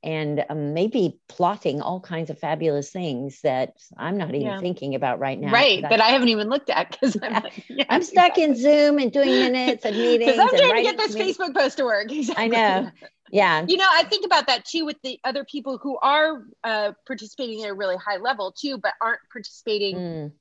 and 0.04 0.44
um, 0.50 0.74
maybe 0.74 1.18
plotting 1.30 1.82
all 1.82 2.00
kinds 2.00 2.30
of 2.30 2.38
fabulous 2.38 2.90
things 2.92 3.40
that 3.42 3.78
I'm 3.98 4.18
not 4.18 4.30
even 4.30 4.42
yeah. 4.42 4.60
thinking 4.60 4.96
about 4.96 5.20
right 5.20 5.40
now. 5.40 5.52
Right, 5.52 5.82
that 5.82 6.02
I, 6.02 6.08
I, 6.08 6.12
haven't 6.12 6.28
even 6.28 6.50
looked 6.50 6.70
at 6.70 6.92
because 6.92 7.18
I'm, 7.22 7.34
like, 7.34 7.64
yeah, 7.70 7.86
I'm 7.90 8.04
stuck 8.04 8.38
in 8.38 8.56
Zoom 8.56 9.00
and 9.00 9.12
doing 9.12 9.30
minutes 9.30 9.86
and 9.86 9.96
meetings. 9.98 10.34
Because 10.34 10.52
I'm 10.52 10.60
trying 10.60 10.76
to 10.76 10.82
get 10.82 10.98
this 10.98 11.16
meetings. 11.16 11.38
Facebook 11.38 11.56
post 11.56 11.78
to 11.78 11.86
work. 11.86 12.12
Exactly. 12.12 12.44
I 12.44 12.48
know. 12.48 12.92
Yeah. 13.34 13.66
You 13.68 13.78
know, 13.78 13.88
I 13.90 14.04
think 14.04 14.26
about 14.26 14.48
that 14.48 14.64
too 14.64 14.86
with 14.86 15.02
the 15.04 15.20
other 15.24 15.44
people 15.44 15.78
who 15.78 15.98
are 15.98 16.44
uh, 16.64 16.92
participating 17.08 17.64
at 17.64 17.72
a 17.72 17.74
really 17.74 17.98
high 17.98 18.18
level 18.18 18.54
too, 18.56 18.78
but 18.78 18.94
aren't 19.02 19.22
participating. 19.32 19.96
Mm 19.96 20.32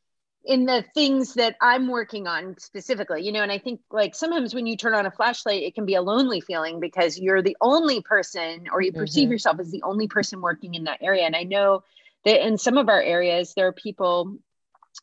in 0.44 0.64
the 0.64 0.84
things 0.94 1.34
that 1.34 1.56
I'm 1.60 1.88
working 1.88 2.26
on 2.26 2.56
specifically, 2.58 3.22
you 3.22 3.30
know, 3.30 3.42
and 3.42 3.52
I 3.52 3.58
think 3.58 3.80
like 3.90 4.14
sometimes 4.14 4.54
when 4.54 4.66
you 4.66 4.76
turn 4.76 4.94
on 4.94 5.06
a 5.06 5.10
flashlight, 5.10 5.62
it 5.62 5.74
can 5.74 5.86
be 5.86 5.94
a 5.94 6.02
lonely 6.02 6.40
feeling 6.40 6.80
because 6.80 7.18
you're 7.18 7.42
the 7.42 7.56
only 7.60 8.00
person 8.00 8.66
or 8.72 8.82
you 8.82 8.92
perceive 8.92 9.24
mm-hmm. 9.24 9.32
yourself 9.32 9.60
as 9.60 9.70
the 9.70 9.82
only 9.84 10.08
person 10.08 10.40
working 10.40 10.74
in 10.74 10.84
that 10.84 10.98
area. 11.00 11.24
And 11.24 11.36
I 11.36 11.44
know 11.44 11.84
that 12.24 12.44
in 12.44 12.58
some 12.58 12.76
of 12.76 12.88
our 12.88 13.00
areas, 13.00 13.54
there 13.54 13.68
are 13.68 13.72
people, 13.72 14.36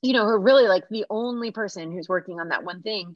you 0.02 0.14
know, 0.14 0.26
who 0.26 0.32
are 0.32 0.40
really 0.40 0.68
like 0.68 0.90
the 0.90 1.06
only 1.10 1.52
person 1.52 1.92
who's 1.92 2.10
working 2.10 2.42
on 2.42 2.50
that 2.50 2.66
one 2.66 2.82
thing. 2.82 3.16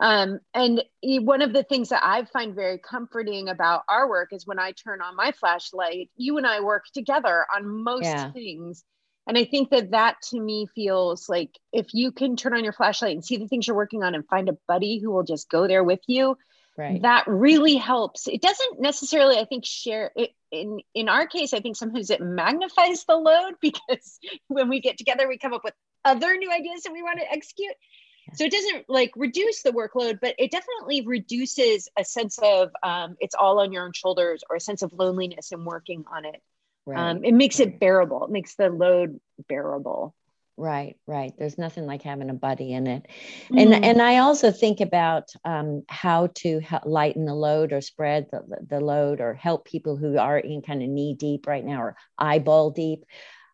Um, 0.00 0.40
and 0.54 0.82
one 1.02 1.42
of 1.42 1.52
the 1.52 1.64
things 1.64 1.88
that 1.88 2.04
I 2.04 2.24
find 2.24 2.54
very 2.54 2.78
comforting 2.78 3.48
about 3.48 3.82
our 3.88 4.08
work 4.08 4.32
is 4.32 4.46
when 4.46 4.58
I 4.58 4.72
turn 4.72 5.02
on 5.02 5.16
my 5.16 5.32
flashlight, 5.32 6.10
you 6.16 6.38
and 6.38 6.46
I 6.46 6.60
work 6.60 6.84
together 6.94 7.44
on 7.54 7.66
most 7.66 8.04
yeah. 8.04 8.30
things 8.30 8.84
and 9.28 9.36
I 9.36 9.44
think 9.44 9.68
that 9.70 9.90
that 9.90 10.16
to 10.30 10.40
me 10.40 10.66
feels 10.74 11.28
like 11.28 11.50
if 11.70 11.92
you 11.92 12.10
can 12.12 12.34
turn 12.34 12.54
on 12.54 12.64
your 12.64 12.72
flashlight 12.72 13.12
and 13.12 13.24
see 13.24 13.36
the 13.36 13.46
things 13.46 13.66
you're 13.66 13.76
working 13.76 14.02
on 14.02 14.14
and 14.14 14.26
find 14.26 14.48
a 14.48 14.56
buddy 14.66 14.98
who 14.98 15.10
will 15.10 15.22
just 15.22 15.50
go 15.50 15.68
there 15.68 15.84
with 15.84 16.00
you, 16.06 16.38
right. 16.78 17.02
that 17.02 17.24
really 17.26 17.76
helps. 17.76 18.26
It 18.26 18.40
doesn't 18.40 18.80
necessarily, 18.80 19.36
I 19.36 19.44
think, 19.44 19.66
share 19.66 20.12
it 20.16 20.30
in 20.50 20.80
in 20.94 21.10
our 21.10 21.26
case. 21.26 21.52
I 21.52 21.60
think 21.60 21.76
sometimes 21.76 22.08
it 22.08 22.22
magnifies 22.22 23.04
the 23.04 23.16
load 23.16 23.56
because 23.60 24.18
when 24.48 24.70
we 24.70 24.80
get 24.80 24.96
together, 24.96 25.28
we 25.28 25.36
come 25.36 25.52
up 25.52 25.62
with 25.62 25.74
other 26.06 26.34
new 26.38 26.50
ideas 26.50 26.84
that 26.84 26.94
we 26.94 27.02
want 27.02 27.20
to 27.20 27.30
execute. 27.30 27.74
So 28.34 28.44
it 28.44 28.52
doesn't 28.52 28.88
like 28.88 29.12
reduce 29.16 29.62
the 29.62 29.70
workload, 29.70 30.20
but 30.20 30.34
it 30.38 30.50
definitely 30.50 31.02
reduces 31.06 31.88
a 31.98 32.04
sense 32.04 32.38
of 32.38 32.70
um, 32.82 33.16
it's 33.20 33.34
all 33.34 33.60
on 33.60 33.72
your 33.72 33.84
own 33.84 33.92
shoulders 33.92 34.42
or 34.48 34.56
a 34.56 34.60
sense 34.60 34.82
of 34.82 34.92
loneliness 34.92 35.52
in 35.52 35.64
working 35.64 36.04
on 36.12 36.24
it. 36.24 36.42
Right. 36.86 36.98
Um, 36.98 37.24
it 37.24 37.34
makes 37.34 37.60
it 37.60 37.80
bearable. 37.80 38.24
It 38.24 38.30
makes 38.30 38.54
the 38.54 38.70
load 38.70 39.20
bearable. 39.48 40.14
Right, 40.56 40.96
right. 41.06 41.32
There's 41.38 41.56
nothing 41.56 41.86
like 41.86 42.02
having 42.02 42.30
a 42.30 42.34
buddy 42.34 42.72
in 42.72 42.88
it, 42.88 43.06
mm. 43.48 43.62
and 43.62 43.84
and 43.84 44.02
I 44.02 44.18
also 44.18 44.50
think 44.50 44.80
about 44.80 45.28
um, 45.44 45.84
how 45.88 46.30
to 46.36 46.60
lighten 46.84 47.26
the 47.26 47.34
load 47.34 47.72
or 47.72 47.80
spread 47.80 48.26
the, 48.32 48.42
the 48.68 48.80
load 48.80 49.20
or 49.20 49.34
help 49.34 49.66
people 49.66 49.96
who 49.96 50.18
are 50.18 50.36
in 50.36 50.62
kind 50.62 50.82
of 50.82 50.88
knee 50.88 51.14
deep 51.14 51.46
right 51.46 51.64
now 51.64 51.80
or 51.80 51.96
eyeball 52.18 52.70
deep, 52.72 53.04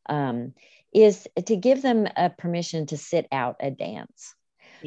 um, 0.09 0.55
is 0.95 1.29
to 1.45 1.57
give 1.57 1.83
them 1.83 2.09
a 2.17 2.31
permission 2.31 2.87
to 2.87 2.97
sit 2.97 3.27
out 3.31 3.57
a 3.61 3.71
dance. 3.71 4.35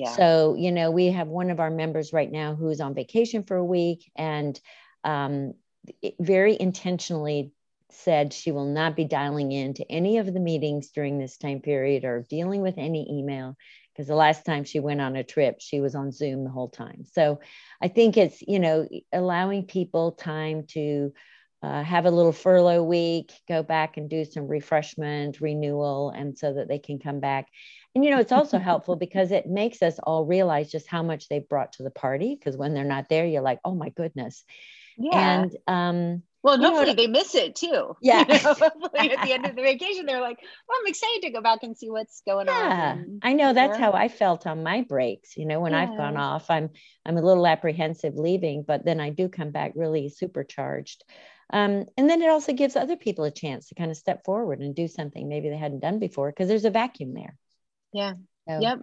So 0.06 0.56
you 0.56 0.72
know 0.72 0.92
we 0.92 1.08
have 1.12 1.28
one 1.28 1.50
of 1.50 1.60
our 1.60 1.72
members 1.72 2.14
right 2.14 2.32
now 2.32 2.56
who's 2.56 2.82
on 2.82 2.94
vacation 2.94 3.44
for 3.44 3.58
a 3.58 3.66
week 3.66 4.12
and 4.16 4.60
um, 5.04 5.54
very 6.20 6.58
intentionally 6.60 7.52
said 7.90 8.34
she 8.34 8.52
will 8.52 8.66
not 8.66 8.96
be 8.96 9.06
dialing 9.06 9.52
in 9.52 9.74
to 9.74 9.92
any 9.92 10.18
of 10.18 10.32
the 10.32 10.40
meetings 10.40 10.90
during 10.90 11.18
this 11.18 11.38
time 11.38 11.62
period 11.62 12.04
or 12.04 12.26
dealing 12.30 12.62
with 12.62 12.76
any 12.78 13.08
email 13.10 13.56
because 13.94 14.08
the 14.08 14.16
last 14.16 14.46
time 14.46 14.64
she 14.66 14.80
went 14.80 15.02
on 15.02 15.16
a 15.16 15.24
trip 15.24 15.56
she 15.60 15.80
was 15.80 15.96
on 15.96 16.12
zoom 16.12 16.44
the 16.44 16.50
whole 16.50 16.70
time. 16.70 17.04
So 17.12 17.40
i 17.82 17.88
think 17.88 18.18
it's 18.18 18.42
you 18.42 18.60
know 18.60 18.88
allowing 19.14 19.66
people 19.66 20.12
time 20.12 20.66
to 20.68 21.14
uh, 21.64 21.84
have 21.84 22.06
a 22.06 22.12
little 22.12 22.32
furlough 22.32 22.84
week 22.84 23.32
go 23.48 23.64
back 23.64 23.98
and 23.98 24.10
do 24.10 24.24
some 24.24 24.48
refreshment 24.48 25.42
renewal 25.42 26.12
and 26.12 26.38
so 26.38 26.54
that 26.54 26.68
they 26.68 26.80
can 26.80 27.00
come 27.00 27.20
back 27.20 27.48
and 27.96 28.06
you 28.06 28.12
know 28.12 28.20
it's 28.20 28.32
also 28.32 28.60
helpful 28.60 28.96
because 28.96 29.32
it 29.32 29.48
makes 29.48 29.82
us 29.82 30.00
all 30.04 30.26
realize 30.26 30.72
just 30.72 30.88
how 30.88 31.02
much 31.02 31.28
they've 31.28 31.50
brought 31.50 31.74
to 31.74 31.84
the 31.84 31.92
party 31.92 32.36
because 32.36 32.58
when 32.58 32.74
they're 32.74 32.84
not 32.84 33.10
there 33.10 33.26
you're 33.26 33.42
like 33.42 33.60
oh 33.66 33.74
my 33.74 33.90
goodness 33.90 34.44
yeah. 34.98 35.42
and 35.42 35.58
um 35.68 36.24
well, 36.44 36.58
hopefully 36.60 36.94
they 36.94 37.08
miss 37.08 37.36
it 37.36 37.56
too. 37.56 37.98
Yeah. 38.02 38.20
You 38.22 38.42
know, 38.42 38.54
hopefully 38.54 39.12
at 39.12 39.22
the 39.22 39.34
end 39.34 39.46
of 39.46 39.56
the 39.56 39.62
vacation, 39.64 40.06
they're 40.06 40.22
like, 40.22 40.38
well, 40.68 40.78
I'm 40.80 40.88
excited 40.88 41.24
to 41.24 41.32
go 41.32 41.42
back 41.42 41.60
and 41.64 41.78
see 41.78 41.90
what's 41.90 42.22
going 42.26 42.48
yeah. 42.48 42.96
on. 42.96 43.20
I 43.22 43.34
know 43.34 43.52
that's 43.52 43.78
how 43.78 43.92
I 43.92 44.08
felt 44.08 44.48
on 44.48 44.64
my 44.64 44.84
breaks. 44.84 45.36
You 45.36 45.46
know, 45.46 45.60
when 45.60 45.74
yeah. 45.74 45.82
I've 45.82 45.98
gone 45.98 46.16
off, 46.16 46.50
I'm 46.50 46.70
I'm 47.06 47.18
a 47.18 47.22
little 47.22 47.46
apprehensive 47.46 48.16
leaving, 48.16 48.64
but 48.66 48.86
then 48.86 49.02
I 49.02 49.10
do 49.10 49.28
come 49.28 49.52
back 49.52 49.74
really 49.76 50.08
supercharged. 50.08 51.04
Um, 51.52 51.86
and 51.98 52.10
then 52.10 52.22
it 52.22 52.30
also 52.30 52.54
gives 52.54 52.76
other 52.76 52.98
people 52.98 53.24
a 53.24 53.32
chance 53.32 53.70
to 53.70 53.76
kind 53.76 53.92
of 53.92 53.98
step 53.98 54.26
forward 54.26 54.60
and 54.60 54.76
do 54.76 54.88
something 54.88 55.30
maybe 55.30 55.50
they 55.50 55.58
hadn't 55.58 55.80
done 55.80 56.00
before 56.00 56.30
because 56.30 56.48
there's 56.48 56.66
a 56.66 56.70
vacuum 56.70 57.14
there. 57.14 57.38
Yeah. 57.94 58.14
So, 58.48 58.60
yep. 58.60 58.80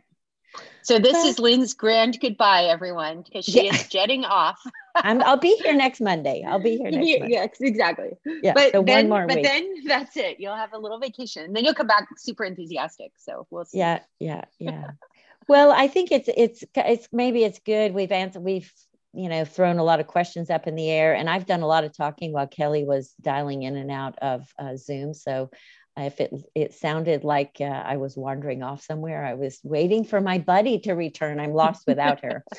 So 0.83 0.98
this 0.98 1.12
but, 1.14 1.27
is 1.27 1.38
Lynn's 1.38 1.74
grand 1.74 2.18
goodbye, 2.20 2.64
everyone, 2.64 3.22
because 3.22 3.44
she 3.44 3.66
yeah. 3.66 3.74
is 3.74 3.88
jetting 3.88 4.24
off. 4.24 4.62
I'm, 4.94 5.22
I'll 5.22 5.38
be 5.38 5.57
here 5.62 5.74
next 5.74 6.00
Monday. 6.00 6.44
I'll 6.46 6.61
be 6.61 6.77
here 6.77 6.90
next 6.90 7.20
Monday. 7.20 7.29
Yes, 7.31 7.57
exactly. 7.61 8.11
Yeah, 8.24 8.53
but 8.55 8.72
so 8.72 8.83
then, 8.83 9.09
but 9.09 9.27
week. 9.27 9.42
then 9.42 9.74
that's 9.87 10.16
it. 10.16 10.38
You'll 10.38 10.55
have 10.55 10.72
a 10.72 10.79
little 10.79 11.00
vacation. 11.00 11.53
Then 11.53 11.64
you'll 11.64 11.74
come 11.74 11.87
back 11.87 12.07
super 12.18 12.44
enthusiastic. 12.44 13.12
So 13.16 13.46
we'll 13.50 13.64
see. 13.64 13.79
Yeah, 13.79 14.00
yeah, 14.20 14.44
yeah. 14.59 14.90
well, 15.48 15.72
I 15.72 15.88
think 15.88 16.12
it's 16.12 16.29
it's 16.37 16.64
it's 16.77 17.09
maybe 17.12 17.42
it's 17.42 17.59
good. 17.61 17.92
We've 17.92 18.12
answered. 18.12 18.42
We've 18.42 18.70
you 19.14 19.29
know 19.29 19.44
thrown 19.44 19.79
a 19.79 19.85
lot 19.85 20.00
of 20.00 20.07
questions 20.07 20.50
up 20.50 20.66
in 20.66 20.74
the 20.74 20.90
air, 20.90 21.14
and 21.14 21.29
I've 21.31 21.46
done 21.46 21.62
a 21.62 21.66
lot 21.66 21.85
of 21.85 21.96
talking 21.96 22.33
while 22.33 22.46
Kelly 22.46 22.85
was 22.85 23.12
dialing 23.20 23.62
in 23.62 23.77
and 23.77 23.90
out 23.90 24.18
of 24.20 24.46
uh, 24.59 24.77
Zoom. 24.77 25.14
So 25.14 25.50
if 25.96 26.20
it 26.20 26.33
it 26.55 26.74
sounded 26.74 27.24
like 27.24 27.57
uh, 27.61 27.64
I 27.64 27.96
was 27.96 28.16
wandering 28.16 28.62
off 28.62 28.83
somewhere, 28.83 29.24
I 29.24 29.35
was 29.35 29.61
waiting 29.62 30.05
for 30.05 30.20
my 30.20 30.38
buddy 30.38 30.81
to 30.81 30.94
return. 30.94 31.38
I'm 31.38 31.53
lost 31.55 31.85
without 31.87 32.24
her. 32.24 32.44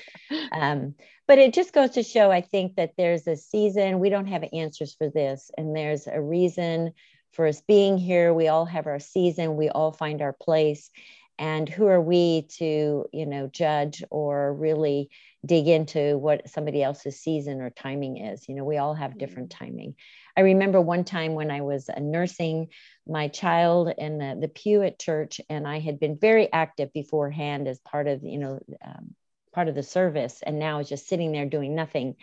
Um, 0.51 0.95
but 1.27 1.37
it 1.37 1.53
just 1.53 1.73
goes 1.73 1.91
to 1.91 2.03
show, 2.03 2.31
I 2.31 2.41
think 2.41 2.75
that 2.75 2.93
there's 2.97 3.27
a 3.27 3.35
season. 3.35 3.99
We 3.99 4.09
don't 4.09 4.27
have 4.27 4.45
answers 4.53 4.95
for 4.95 5.09
this, 5.09 5.51
and 5.57 5.75
there's 5.75 6.07
a 6.07 6.21
reason 6.21 6.93
for 7.33 7.47
us 7.47 7.61
being 7.61 7.97
here. 7.97 8.33
We 8.33 8.47
all 8.47 8.65
have 8.65 8.87
our 8.87 8.99
season. 8.99 9.57
We 9.57 9.69
all 9.69 9.91
find 9.91 10.21
our 10.21 10.33
place, 10.33 10.89
and 11.37 11.67
who 11.67 11.87
are 11.87 12.01
we 12.01 12.43
to 12.57 13.05
you 13.11 13.25
know 13.25 13.47
judge 13.47 14.03
or 14.09 14.53
really 14.53 15.09
dig 15.45 15.67
into 15.67 16.17
what 16.17 16.49
somebody 16.49 16.81
else's 16.81 17.19
season 17.19 17.61
or 17.61 17.69
timing 17.69 18.17
is? 18.17 18.47
You 18.47 18.55
know, 18.55 18.63
we 18.63 18.77
all 18.77 18.93
have 18.93 19.17
different 19.17 19.49
mm-hmm. 19.49 19.65
timing. 19.65 19.95
I 20.37 20.41
remember 20.41 20.81
one 20.81 21.03
time 21.03 21.33
when 21.33 21.49
I 21.49 21.61
was 21.61 21.89
nursing 21.97 22.67
my 23.07 23.29
child 23.29 23.93
in 23.97 24.17
the, 24.17 24.37
the 24.39 24.47
pew 24.47 24.83
at 24.83 24.99
church, 24.99 25.39
and 25.49 25.67
I 25.67 25.79
had 25.79 25.99
been 25.99 26.17
very 26.17 26.51
active 26.51 26.91
beforehand 26.91 27.67
as 27.67 27.79
part 27.79 28.07
of, 28.07 28.23
you 28.23 28.39
know, 28.39 28.59
um, 28.85 29.15
part 29.53 29.69
of 29.69 29.75
the 29.75 29.83
service, 29.83 30.41
and 30.45 30.59
now 30.59 30.75
I 30.75 30.77
was 30.79 30.89
just 30.89 31.07
sitting 31.07 31.31
there 31.31 31.45
doing 31.45 31.75
nothing. 31.75 32.15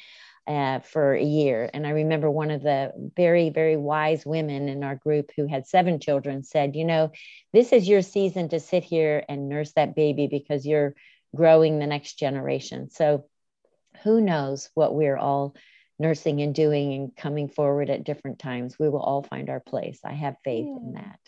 Uh, 0.46 0.80
for 0.80 1.14
a 1.14 1.22
year. 1.22 1.70
And 1.72 1.86
I 1.86 1.90
remember 1.90 2.30
one 2.30 2.50
of 2.50 2.62
the 2.62 2.92
very, 3.16 3.50
very 3.50 3.76
wise 3.76 4.26
women 4.26 4.68
in 4.68 4.82
our 4.82 4.96
group 4.96 5.30
who 5.36 5.46
had 5.46 5.66
seven 5.66 6.00
children 6.00 6.42
said, 6.42 6.76
You 6.76 6.84
know, 6.84 7.12
this 7.52 7.72
is 7.72 7.88
your 7.88 8.02
season 8.02 8.48
to 8.50 8.60
sit 8.60 8.84
here 8.84 9.24
and 9.28 9.48
nurse 9.48 9.72
that 9.72 9.94
baby 9.94 10.26
because 10.26 10.66
you're 10.66 10.94
growing 11.34 11.78
the 11.78 11.86
next 11.86 12.18
generation. 12.18 12.90
So 12.90 13.26
who 14.02 14.20
knows 14.20 14.68
what 14.74 14.94
we're 14.94 15.16
all 15.16 15.54
nursing 15.98 16.42
and 16.42 16.54
doing 16.54 16.92
and 16.94 17.16
coming 17.16 17.48
forward 17.48 17.88
at 17.88 18.04
different 18.04 18.38
times. 18.38 18.78
We 18.78 18.88
will 18.88 19.00
all 19.00 19.22
find 19.22 19.48
our 19.48 19.60
place. 19.60 20.00
I 20.04 20.12
have 20.12 20.36
faith 20.44 20.66
yeah. 20.66 20.76
in 20.76 20.92
that. 20.94 21.20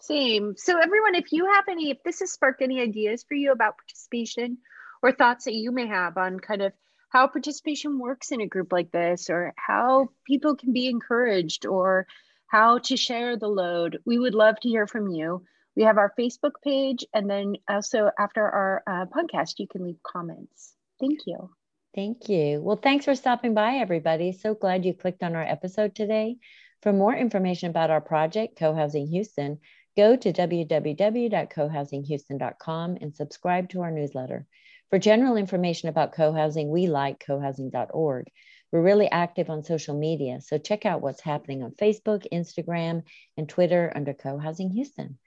Same. 0.00 0.54
So, 0.56 0.78
everyone, 0.80 1.14
if 1.14 1.30
you 1.30 1.46
have 1.52 1.64
any, 1.68 1.90
if 1.90 1.98
this 2.04 2.20
has 2.20 2.32
sparked 2.32 2.60
any 2.60 2.80
ideas 2.80 3.24
for 3.28 3.34
you 3.34 3.52
about 3.52 3.76
participation 3.76 4.58
or 5.00 5.12
thoughts 5.12 5.44
that 5.44 5.54
you 5.54 5.70
may 5.70 5.86
have 5.86 6.16
on 6.16 6.40
kind 6.40 6.62
of 6.62 6.72
how 7.12 7.26
participation 7.26 7.98
works 7.98 8.32
in 8.32 8.40
a 8.40 8.46
group 8.46 8.72
like 8.72 8.90
this, 8.90 9.28
or 9.28 9.52
how 9.56 10.08
people 10.26 10.56
can 10.56 10.72
be 10.72 10.88
encouraged, 10.88 11.66
or 11.66 12.06
how 12.46 12.78
to 12.78 12.96
share 12.96 13.36
the 13.36 13.48
load, 13.48 13.98
we 14.06 14.18
would 14.18 14.34
love 14.34 14.58
to 14.60 14.68
hear 14.68 14.86
from 14.86 15.08
you. 15.08 15.44
We 15.76 15.82
have 15.82 15.98
our 15.98 16.14
Facebook 16.18 16.52
page, 16.64 17.04
and 17.12 17.28
then 17.28 17.56
also 17.68 18.10
after 18.18 18.42
our 18.42 18.82
uh, 18.86 19.04
podcast, 19.06 19.58
you 19.58 19.68
can 19.68 19.84
leave 19.84 20.02
comments. 20.02 20.72
Thank 20.98 21.20
you. 21.26 21.50
Thank 21.94 22.30
you. 22.30 22.62
Well, 22.62 22.80
thanks 22.82 23.04
for 23.04 23.14
stopping 23.14 23.52
by, 23.52 23.74
everybody. 23.74 24.32
So 24.32 24.54
glad 24.54 24.86
you 24.86 24.94
clicked 24.94 25.22
on 25.22 25.36
our 25.36 25.42
episode 25.42 25.94
today. 25.94 26.38
For 26.80 26.94
more 26.94 27.14
information 27.14 27.68
about 27.68 27.90
our 27.90 28.00
project, 28.00 28.58
Co-Housing 28.58 29.08
Houston, 29.08 29.58
go 29.96 30.16
to 30.16 30.32
www.cohousinghouston.com 30.32 32.96
and 33.00 33.14
subscribe 33.14 33.68
to 33.68 33.82
our 33.82 33.90
newsletter. 33.90 34.46
For 34.92 34.98
general 34.98 35.38
information 35.38 35.88
about 35.88 36.12
co-housing, 36.12 36.68
we 36.68 36.86
like 36.86 37.24
cohousing.org. 37.26 38.26
We're 38.70 38.82
really 38.82 39.10
active 39.10 39.48
on 39.48 39.64
social 39.64 39.98
media, 39.98 40.42
so 40.42 40.58
check 40.58 40.84
out 40.84 41.00
what's 41.00 41.22
happening 41.22 41.62
on 41.62 41.70
Facebook, 41.70 42.26
Instagram, 42.30 43.04
and 43.38 43.48
Twitter 43.48 43.90
under 43.96 44.12
Co-Housing 44.12 44.68
Houston. 44.68 45.18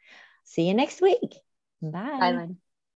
See 0.44 0.68
you 0.68 0.76
next 0.76 1.02
week. 1.02 1.34
Bye. 1.82 2.20
Bye. 2.20 2.56